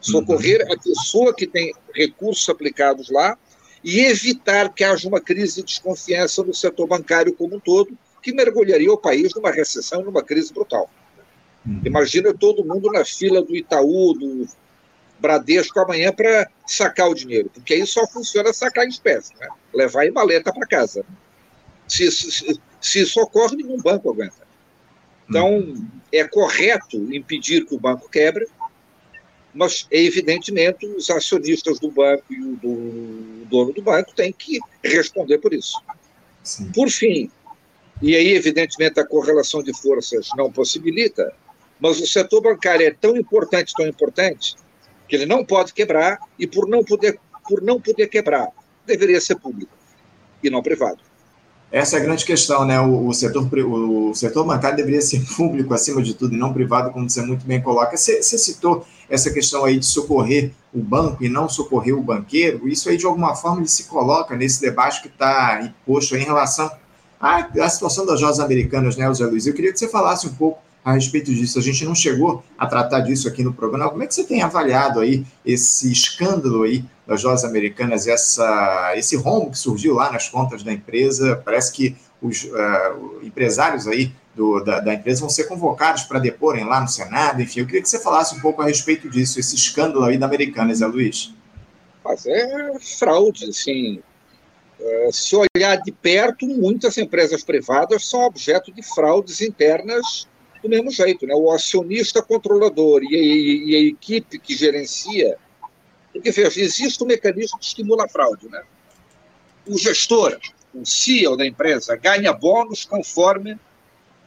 Socorrer 0.00 0.64
uhum. 0.66 0.72
a 0.72 0.78
pessoa 0.78 1.34
que 1.34 1.46
tem 1.46 1.72
recursos 1.94 2.48
aplicados 2.48 3.10
lá 3.10 3.36
e 3.82 4.00
evitar 4.00 4.72
que 4.72 4.84
haja 4.84 5.08
uma 5.08 5.20
crise 5.20 5.56
de 5.56 5.64
desconfiança 5.64 6.42
no 6.42 6.54
setor 6.54 6.86
bancário 6.86 7.32
como 7.32 7.56
um 7.56 7.60
todo, 7.60 7.96
que 8.22 8.32
mergulharia 8.32 8.92
o 8.92 8.98
país 8.98 9.34
numa 9.34 9.50
recessão, 9.50 10.02
numa 10.02 10.22
crise 10.22 10.52
brutal. 10.52 10.90
Uhum. 11.64 11.80
Imagina 11.84 12.34
todo 12.34 12.64
mundo 12.64 12.90
na 12.92 13.04
fila 13.04 13.42
do 13.42 13.56
Itaú, 13.56 14.12
do 14.14 14.46
Bradesco 15.18 15.78
amanhã 15.80 16.12
para 16.12 16.48
sacar 16.66 17.08
o 17.08 17.14
dinheiro, 17.14 17.50
porque 17.52 17.74
aí 17.74 17.86
só 17.86 18.06
funciona 18.06 18.52
sacar 18.52 18.84
em 18.84 18.88
espécie, 18.88 19.34
né? 19.40 19.48
levar 19.72 20.06
em 20.06 20.10
maleta 20.10 20.52
para 20.52 20.66
casa. 20.66 21.04
Se, 21.88 22.10
se, 22.10 22.60
se 22.80 23.00
isso 23.00 23.20
ocorre, 23.20 23.56
nenhum 23.56 23.80
banco 23.80 24.10
aguenta. 24.10 24.46
Então, 25.28 25.58
hum. 25.58 25.86
é 26.12 26.24
correto 26.24 26.96
impedir 27.14 27.64
que 27.66 27.74
o 27.74 27.80
banco 27.80 28.08
quebre, 28.08 28.46
mas, 29.52 29.86
evidentemente, 29.90 30.86
os 30.86 31.08
acionistas 31.08 31.80
do 31.80 31.90
banco 31.90 32.24
e 32.30 32.40
o, 32.40 32.56
do, 32.56 32.68
o 32.68 33.46
dono 33.46 33.72
do 33.72 33.82
banco 33.82 34.14
têm 34.14 34.32
que 34.32 34.60
responder 34.84 35.38
por 35.38 35.54
isso. 35.54 35.80
Sim. 36.42 36.70
Por 36.72 36.90
fim, 36.90 37.30
e 38.02 38.14
aí, 38.14 38.34
evidentemente, 38.34 39.00
a 39.00 39.06
correlação 39.06 39.62
de 39.62 39.74
forças 39.80 40.28
não 40.36 40.52
possibilita, 40.52 41.32
mas 41.80 41.98
o 42.00 42.06
setor 42.06 42.42
bancário 42.42 42.86
é 42.86 42.90
tão 42.90 43.16
importante, 43.16 43.72
tão 43.74 43.86
importante, 43.86 44.54
que 45.08 45.16
ele 45.16 45.24
não 45.24 45.44
pode 45.44 45.72
quebrar, 45.72 46.18
e 46.38 46.46
por 46.46 46.68
não 46.68 46.84
poder, 46.84 47.18
por 47.48 47.62
não 47.62 47.80
poder 47.80 48.08
quebrar, 48.08 48.48
deveria 48.84 49.20
ser 49.20 49.36
público 49.36 49.72
e 50.42 50.50
não 50.50 50.62
privado. 50.62 51.05
Essa 51.76 51.98
é 51.98 52.00
a 52.00 52.02
grande 52.02 52.24
questão, 52.24 52.64
né? 52.64 52.80
O, 52.80 53.06
o, 53.06 53.12
setor, 53.12 53.46
o 53.52 54.14
setor 54.14 54.46
bancário 54.46 54.78
deveria 54.78 55.02
ser 55.02 55.22
público 55.36 55.74
acima 55.74 56.00
de 56.00 56.14
tudo 56.14 56.34
e 56.34 56.38
não 56.38 56.50
privado, 56.50 56.90
como 56.90 57.06
você 57.06 57.20
muito 57.20 57.46
bem 57.46 57.60
coloca. 57.60 57.94
Você, 57.94 58.22
você 58.22 58.38
citou 58.38 58.86
essa 59.10 59.30
questão 59.30 59.62
aí 59.62 59.78
de 59.78 59.84
socorrer 59.84 60.52
o 60.72 60.80
banco 60.80 61.22
e 61.22 61.28
não 61.28 61.50
socorrer 61.50 61.94
o 61.94 62.02
banqueiro. 62.02 62.66
Isso 62.66 62.88
aí, 62.88 62.96
de 62.96 63.04
alguma 63.04 63.36
forma, 63.36 63.60
ele 63.60 63.68
se 63.68 63.84
coloca 63.84 64.34
nesse 64.34 64.58
debate 64.58 65.02
que 65.02 65.08
está 65.08 65.60
imposto 65.62 66.16
em 66.16 66.24
relação 66.24 66.70
à, 67.20 67.46
à 67.62 67.68
situação 67.68 68.06
das 68.06 68.20
joias 68.20 68.40
americanas, 68.40 68.96
né, 68.96 69.06
José 69.08 69.26
Luiz? 69.26 69.46
Eu 69.46 69.52
queria 69.52 69.70
que 69.70 69.78
você 69.78 69.86
falasse 69.86 70.26
um 70.26 70.32
pouco 70.32 70.58
a 70.86 70.92
respeito 70.92 71.34
disso. 71.34 71.58
A 71.58 71.62
gente 71.62 71.84
não 71.84 71.96
chegou 71.96 72.44
a 72.56 72.64
tratar 72.64 73.00
disso 73.00 73.26
aqui 73.26 73.42
no 73.42 73.52
programa. 73.52 73.90
Como 73.90 74.04
é 74.04 74.06
que 74.06 74.14
você 74.14 74.22
tem 74.22 74.40
avaliado 74.40 75.00
aí 75.00 75.26
esse 75.44 75.90
escândalo 75.90 76.62
aí 76.62 76.84
das 77.04 77.20
joias 77.20 77.44
americanas, 77.44 78.06
essa, 78.06 78.92
esse 78.94 79.16
rombo 79.16 79.50
que 79.50 79.58
surgiu 79.58 79.94
lá 79.94 80.12
nas 80.12 80.28
contas 80.28 80.62
da 80.62 80.72
empresa? 80.72 81.42
Parece 81.44 81.72
que 81.72 81.96
os 82.22 82.44
uh, 82.44 83.20
empresários 83.20 83.88
aí 83.88 84.12
do, 84.32 84.60
da, 84.60 84.78
da, 84.78 84.94
empresa 84.94 85.22
vão 85.22 85.28
ser 85.28 85.48
convocados 85.48 86.04
para 86.04 86.20
deporem 86.20 86.64
lá 86.64 86.80
no 86.80 86.86
Senado. 86.86 87.42
Enfim, 87.42 87.60
eu 87.60 87.66
queria 87.66 87.82
que 87.82 87.88
você 87.88 87.98
falasse 87.98 88.36
um 88.36 88.40
pouco 88.40 88.62
a 88.62 88.66
respeito 88.66 89.10
disso, 89.10 89.40
esse 89.40 89.56
escândalo 89.56 90.04
aí 90.04 90.16
da 90.16 90.26
Americanas, 90.26 90.78
Zé 90.78 90.86
Luiz. 90.86 91.34
Mas 92.04 92.24
é 92.26 92.78
fraude, 92.78 93.46
assim. 93.46 94.00
É, 94.78 95.08
se 95.10 95.34
olhar 95.34 95.74
de 95.78 95.90
perto, 95.90 96.46
muitas 96.46 96.96
empresas 96.96 97.42
privadas 97.42 98.08
são 98.08 98.22
objeto 98.22 98.72
de 98.72 98.84
fraudes 98.84 99.40
internas 99.40 100.28
do 100.66 100.68
mesmo 100.68 100.90
jeito, 100.90 101.26
né? 101.26 101.34
O 101.34 101.50
acionista 101.50 102.20
controlador 102.20 103.02
e 103.04 103.14
a, 103.14 103.18
e 103.18 103.76
a 103.76 103.80
equipe 103.88 104.38
que 104.38 104.56
gerencia, 104.56 105.38
porque 106.12 106.32
veja, 106.32 106.60
existe 106.60 107.02
um 107.02 107.06
mecanismo 107.06 107.58
que 107.58 107.64
estimula 107.64 108.04
a 108.04 108.08
fraude, 108.08 108.48
né? 108.48 108.62
O 109.66 109.78
gestor, 109.78 110.38
o 110.74 110.84
CEO 110.84 111.36
da 111.36 111.46
empresa, 111.46 111.96
ganha 111.96 112.32
bônus 112.32 112.84
conforme 112.84 113.58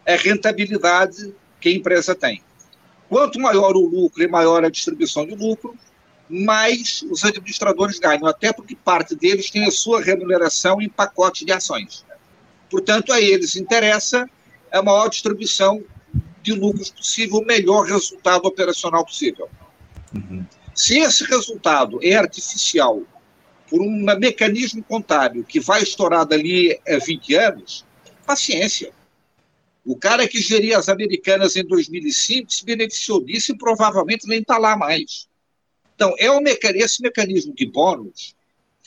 a 0.08 0.16
rentabilidade 0.16 1.34
que 1.60 1.70
a 1.70 1.74
empresa 1.74 2.16
tem. 2.16 2.42
Quanto 3.10 3.40
maior 3.40 3.76
o 3.76 3.86
lucro 3.86 4.24
e 4.24 4.28
maior 4.28 4.64
a 4.64 4.70
distribuição 4.70 5.26
de 5.26 5.36
lucro, 5.36 5.76
mais 6.30 7.04
os 7.10 7.26
administradores 7.26 8.00
ganham, 8.00 8.28
até 8.28 8.54
porque 8.54 8.76
parte 8.76 9.16
deles 9.16 9.50
tem 9.50 9.66
a 9.66 9.72
sua 9.72 10.02
remuneração 10.02 10.82
em 10.82 10.88
pacote 10.88 11.44
de 11.44 11.52
ações. 11.52 12.06
Portanto, 12.70 13.12
a 13.12 13.20
eles 13.20 13.56
interessa 13.56 14.30
a 14.72 14.82
maior 14.82 15.10
distribuição 15.10 15.84
de 16.42 16.54
lucros 16.54 16.90
possível, 16.90 17.40
o 17.40 17.46
melhor 17.46 17.86
resultado 17.86 18.46
operacional 18.46 19.06
possível. 19.06 19.50
Uhum. 20.14 20.46
Se 20.74 21.00
esse 21.00 21.24
resultado 21.26 22.00
é 22.02 22.16
artificial 22.16 23.04
por 23.70 23.82
um 23.82 24.04
mecanismo 24.18 24.84
contábil 24.84 25.44
que 25.44 25.60
vai 25.60 25.84
estourar 25.84 26.26
dali 26.26 26.80
a 26.88 26.98
20 26.98 27.36
anos, 27.36 27.86
paciência. 28.26 28.92
O 29.86 29.96
cara 29.96 30.28
que 30.28 30.42
geria 30.42 30.78
as 30.78 30.90
americanas 30.90 31.56
em 31.56 31.64
2005 31.64 32.52
se 32.52 32.66
beneficiou 32.66 33.24
disso 33.24 33.52
e 33.52 33.58
provavelmente 33.58 34.28
nem 34.28 34.40
está 34.40 34.58
lá 34.58 34.76
mais. 34.76 35.28
Então, 35.96 36.14
é 36.18 36.32
um 36.32 36.42
mecanismo, 36.42 36.86
esse 36.86 37.02
mecanismo 37.02 37.54
de 37.54 37.66
bônus 37.66 38.36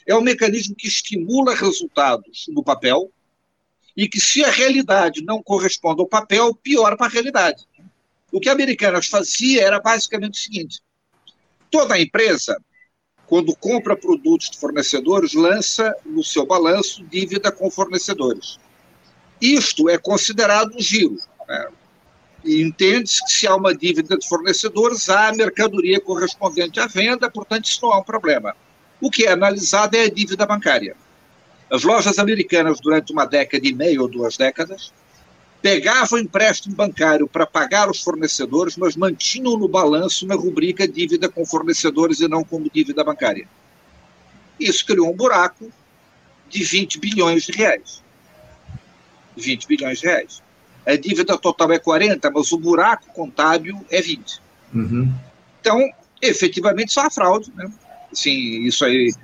é 0.07 0.15
um 0.15 0.21
mecanismo 0.21 0.75
que 0.75 0.88
estimula 0.88 1.55
resultados 1.55 2.47
no 2.49 2.62
papel, 2.62 3.11
e 3.96 4.09
que 4.09 4.20
se 4.20 4.44
a 4.44 4.50
realidade 4.50 5.22
não 5.22 5.42
corresponde 5.42 6.00
ao 6.00 6.09
papel, 6.09 6.55
pior 6.55 6.96
para 6.96 7.07
a 7.07 7.11
realidade. 7.11 7.66
O 8.31 8.40
que 8.40 8.48
a 8.48 8.52
Americanas 8.52 9.07
fazia 9.07 9.62
era 9.62 9.81
basicamente 9.81 10.35
o 10.35 10.42
seguinte: 10.42 10.81
toda 11.70 12.00
empresa, 12.00 12.57
quando 13.26 13.55
compra 13.57 13.96
produtos 13.96 14.50
de 14.50 14.59
fornecedores, 14.59 15.35
lança 15.35 15.94
no 16.05 16.24
seu 16.24 16.46
balanço 16.46 17.05
dívida 17.07 17.52
com 17.52 17.70
fornecedores. 17.70 18.59
Isto 19.40 19.88
é 19.88 19.98
considerado 19.98 20.76
um 20.76 20.81
giro. 20.81 21.18
Né? 21.48 21.68
Entende-se 22.44 23.24
que 23.24 23.33
se 23.33 23.46
há 23.46 23.55
uma 23.55 23.74
dívida 23.74 24.16
de 24.16 24.28
fornecedores, 24.28 25.09
há 25.09 25.28
a 25.28 25.33
mercadoria 25.33 26.00
correspondente 26.00 26.81
à 26.81 26.87
venda, 26.87 27.31
portanto, 27.31 27.66
isso 27.66 27.81
não 27.83 27.92
é 27.92 27.96
um 27.96 28.02
problema. 28.02 28.57
O 29.00 29.11
que 29.11 29.24
é 29.24 29.33
analisado 29.33 29.96
é 29.96 30.05
a 30.05 30.11
dívida 30.11 30.46
bancária. 30.46 30.96
As 31.73 31.85
lojas 31.85 32.19
americanas, 32.19 32.81
durante 32.81 33.15
uma 33.15 33.25
década 33.25 33.67
e 33.67 33.73
meia 33.73 34.03
ou 34.03 34.07
duas 34.07 34.37
décadas, 34.37 34.93
pegavam 35.63 36.19
empréstimo 36.19 36.77
bancário 36.77 37.27
para 37.27 37.47
pagar 37.47 37.89
os 37.89 38.03
fornecedores, 38.03 38.77
mas 38.77 38.95
mantinham 38.95 39.57
no 39.57 39.67
balanço 39.67 40.27
uma 40.27 40.35
rubrica 40.35 40.87
dívida 40.87 41.31
com 41.31 41.47
fornecedores 41.47 42.21
e 42.21 42.29
não 42.29 42.45
como 42.45 42.71
dívida 42.71 43.03
bancária. 43.03 43.49
Isso 44.61 44.85
criou 44.85 45.11
um 45.11 45.17
buraco 45.17 45.73
de 46.51 46.63
20 46.63 47.01
bilhões 47.01 47.45
de 47.45 47.53
reais. 47.53 48.03
20 49.35 49.67
bilhões 49.67 49.99
de 49.99 50.07
reais. 50.07 50.43
A 50.85 50.95
dívida 50.95 51.39
total 51.39 51.73
é 51.73 51.79
40, 51.79 52.31
mas 52.31 52.53
o 52.53 52.59
buraco 52.59 53.07
contábil 53.15 53.83
é 53.91 54.03
20. 54.03 54.43
Uhum. 54.75 55.11
Então, 55.59 55.91
efetivamente, 56.21 56.93
só 56.93 57.07
a 57.07 57.11
fraude. 57.11 57.51
Né? 57.55 57.73
Assim, 58.13 58.63
isso 58.65 58.85
aí 58.85 59.15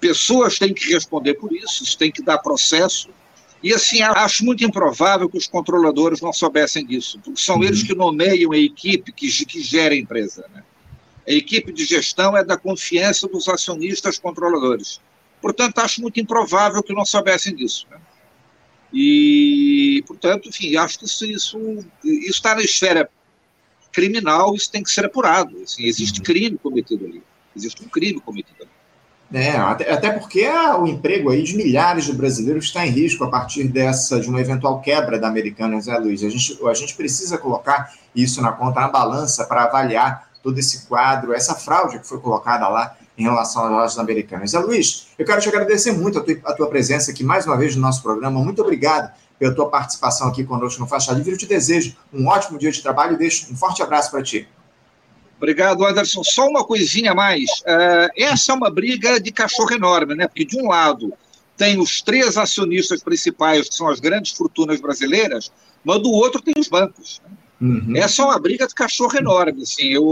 pessoas 0.00 0.58
têm 0.58 0.72
que 0.72 0.92
responder 0.92 1.34
por 1.34 1.52
isso, 1.52 1.84
isso 1.84 1.98
tem 1.98 2.10
que 2.10 2.22
dar 2.22 2.38
processo. 2.38 3.10
E 3.62 3.74
assim, 3.74 4.02
acho 4.02 4.44
muito 4.44 4.64
improvável 4.64 5.28
que 5.28 5.36
os 5.36 5.48
controladores 5.48 6.20
não 6.20 6.32
soubessem 6.32 6.86
disso, 6.86 7.18
porque 7.24 7.40
são 7.40 7.56
uhum. 7.56 7.64
eles 7.64 7.82
que 7.82 7.94
nomeiam 7.94 8.52
a 8.52 8.58
equipe 8.58 9.12
que, 9.12 9.28
que 9.44 9.60
gera 9.60 9.94
a 9.94 9.98
empresa. 9.98 10.44
Né? 10.54 10.62
A 11.26 11.32
equipe 11.32 11.72
de 11.72 11.84
gestão 11.84 12.36
é 12.36 12.44
da 12.44 12.56
confiança 12.56 13.26
dos 13.26 13.48
acionistas 13.48 14.18
controladores. 14.18 15.00
Portanto, 15.42 15.78
acho 15.78 16.00
muito 16.00 16.20
improvável 16.20 16.82
que 16.82 16.94
não 16.94 17.04
soubessem 17.04 17.54
disso. 17.54 17.86
Né? 17.90 17.98
E, 18.92 20.02
portanto, 20.06 20.48
enfim, 20.48 20.76
acho 20.76 20.98
que 20.98 21.04
isso, 21.04 21.84
está 22.04 22.54
na 22.54 22.62
esfera 22.62 23.10
criminal, 23.92 24.54
isso 24.54 24.70
tem 24.70 24.82
que 24.82 24.90
ser 24.90 25.04
apurado. 25.04 25.60
Assim, 25.62 25.84
existe 25.84 26.20
uhum. 26.20 26.24
crime 26.24 26.58
cometido 26.58 27.04
ali. 27.04 27.22
Existe 27.56 27.84
um 27.84 27.88
crime 27.88 28.20
cometido 28.20 28.62
ali. 28.62 28.77
É, 29.32 29.50
até, 29.50 29.92
até 29.92 30.10
porque 30.10 30.48
o 30.80 30.86
emprego 30.86 31.30
aí 31.30 31.42
de 31.42 31.54
milhares 31.54 32.04
de 32.04 32.12
brasileiros 32.14 32.64
está 32.64 32.86
em 32.86 32.90
risco 32.90 33.24
a 33.24 33.30
partir 33.30 33.64
dessa, 33.64 34.18
de 34.18 34.28
uma 34.28 34.40
eventual 34.40 34.80
quebra 34.80 35.18
da 35.18 35.28
Americanas, 35.28 35.86
né, 35.86 35.98
Luiz? 35.98 36.24
A 36.24 36.30
gente, 36.30 36.58
a 36.66 36.74
gente 36.74 36.94
precisa 36.94 37.36
colocar 37.36 37.92
isso 38.14 38.40
na 38.40 38.52
conta, 38.52 38.80
na 38.80 38.88
balança, 38.88 39.44
para 39.44 39.64
avaliar 39.64 40.28
todo 40.42 40.58
esse 40.58 40.86
quadro, 40.86 41.34
essa 41.34 41.54
fraude 41.54 41.98
que 41.98 42.06
foi 42.06 42.18
colocada 42.20 42.68
lá 42.68 42.96
em 43.18 43.22
relação 43.22 43.64
às 43.64 43.70
lojas 43.70 43.98
americanas. 43.98 44.52
Zé 44.52 44.60
Luiz, 44.60 45.08
eu 45.18 45.26
quero 45.26 45.40
te 45.40 45.48
agradecer 45.48 45.92
muito 45.92 46.18
a 46.18 46.22
tua, 46.22 46.36
a 46.44 46.52
tua 46.54 46.68
presença 46.68 47.10
aqui 47.10 47.22
mais 47.22 47.44
uma 47.44 47.56
vez 47.56 47.76
no 47.76 47.82
nosso 47.82 48.02
programa. 48.02 48.40
Muito 48.40 48.62
obrigado 48.62 49.12
pela 49.38 49.54
tua 49.54 49.68
participação 49.68 50.28
aqui 50.28 50.42
conosco 50.42 50.80
no 50.80 50.86
Faixa 50.86 51.12
Livre. 51.12 51.32
Eu 51.32 51.38
te 51.38 51.46
desejo 51.46 51.96
um 52.12 52.28
ótimo 52.28 52.58
dia 52.58 52.70
de 52.70 52.80
trabalho 52.80 53.14
e 53.14 53.18
deixo 53.18 53.52
um 53.52 53.56
forte 53.56 53.82
abraço 53.82 54.10
para 54.10 54.22
ti. 54.22 54.48
Obrigado, 55.38 55.86
Anderson. 55.86 56.22
Só 56.24 56.46
uma 56.48 56.64
coisinha 56.64 57.12
a 57.12 57.14
mais. 57.14 57.48
Uh, 57.60 58.10
essa 58.16 58.52
é 58.52 58.54
uma 58.54 58.68
briga 58.68 59.20
de 59.20 59.30
cachorro 59.32 59.72
enorme, 59.72 60.14
né? 60.14 60.26
Porque, 60.26 60.44
de 60.44 60.60
um 60.60 60.68
lado, 60.68 61.12
tem 61.56 61.80
os 61.80 62.02
três 62.02 62.36
acionistas 62.36 63.02
principais, 63.02 63.68
que 63.68 63.74
são 63.74 63.88
as 63.88 64.00
grandes 64.00 64.32
fortunas 64.32 64.80
brasileiras, 64.80 65.50
mas 65.84 66.02
do 66.02 66.10
outro 66.10 66.42
tem 66.42 66.54
os 66.58 66.68
bancos. 66.68 67.22
Uhum. 67.60 67.96
Essa 67.96 68.22
é 68.22 68.24
uma 68.24 68.38
briga 68.38 68.66
de 68.66 68.74
cachorro 68.74 69.16
enorme. 69.16 69.62
Assim, 69.62 69.88
eu, 69.92 70.04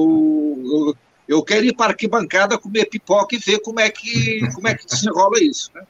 eu, 0.64 0.96
eu 1.26 1.42
quero 1.42 1.64
ir 1.64 1.74
para 1.74 1.86
a 1.86 1.88
arquibancada 1.90 2.56
comer 2.56 2.86
pipoca 2.86 3.34
e 3.34 3.38
ver 3.38 3.58
como 3.60 3.80
é 3.80 3.90
que, 3.90 4.40
como 4.54 4.68
é 4.68 4.74
que 4.74 4.86
desenrola 4.86 5.40
isso. 5.40 5.70
Né? 5.74 5.82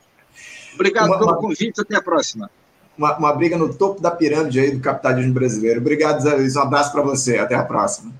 Obrigado 0.74 1.08
uma, 1.08 1.18
pelo 1.18 1.36
convite, 1.36 1.80
até 1.80 1.96
a 1.96 2.02
próxima. 2.02 2.50
Uma, 2.96 3.16
uma 3.18 3.32
briga 3.34 3.58
no 3.58 3.74
topo 3.74 4.00
da 4.00 4.10
pirâmide 4.10 4.60
aí 4.60 4.70
do 4.70 4.80
capitalismo 4.80 5.34
brasileiro. 5.34 5.80
Obrigado, 5.80 6.22
Zé 6.22 6.34
Luiz. 6.34 6.56
Um 6.56 6.60
abraço 6.60 6.92
para 6.92 7.02
você. 7.02 7.38
Até 7.38 7.54
a 7.54 7.62
próxima. 7.62 8.12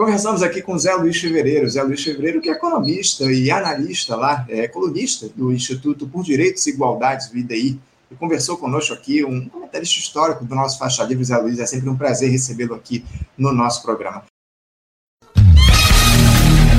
Conversamos 0.00 0.42
aqui 0.42 0.62
com 0.62 0.78
Zé 0.78 0.94
Luiz 0.94 1.20
Fevereiro. 1.20 1.68
Zé 1.68 1.82
Luiz 1.82 2.02
Fevereiro, 2.02 2.40
que 2.40 2.48
é 2.48 2.52
economista 2.52 3.30
e 3.30 3.50
analista 3.50 4.16
lá, 4.16 4.46
é 4.48 4.66
colunista 4.66 5.28
do 5.36 5.52
Instituto 5.52 6.08
por 6.08 6.24
Direitos 6.24 6.66
e 6.66 6.70
Igualdades 6.70 7.28
do 7.28 7.36
IDI, 7.36 7.78
e 8.10 8.14
conversou 8.14 8.56
conosco 8.56 8.94
aqui, 8.94 9.22
um 9.22 9.46
comentarista 9.46 9.98
histórico 9.98 10.42
do 10.42 10.54
nosso 10.54 10.78
Faixa 10.78 11.04
Livre, 11.04 11.22
Zé 11.22 11.36
Luiz. 11.36 11.58
É 11.58 11.66
sempre 11.66 11.90
um 11.90 11.96
prazer 11.96 12.30
recebê-lo 12.30 12.74
aqui 12.74 13.04
no 13.36 13.52
nosso 13.52 13.82
programa. 13.82 14.24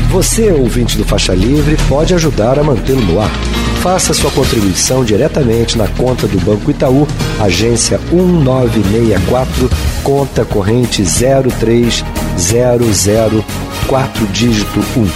Você, 0.10 0.50
ouvinte 0.52 0.98
do 0.98 1.06
Faixa 1.06 1.36
Livre, 1.36 1.78
pode 1.88 2.16
ajudar 2.16 2.58
a 2.58 2.64
mantê-lo 2.64 3.02
no 3.02 3.22
ar. 3.22 3.30
Faça 3.84 4.16
sua 4.16 4.32
contribuição 4.32 5.06
diretamente 5.06 5.78
na 5.78 5.88
conta 5.88 6.28
do 6.28 6.40
Banco 6.40 6.70
Itaú, 6.70 7.08
agência 7.40 8.00
1964, 8.12 9.70
conta 10.04 10.44
corrente 10.44 11.04
0300, 11.04 12.04
4 13.88 14.28
dígito 14.28 14.80
1 14.98 15.08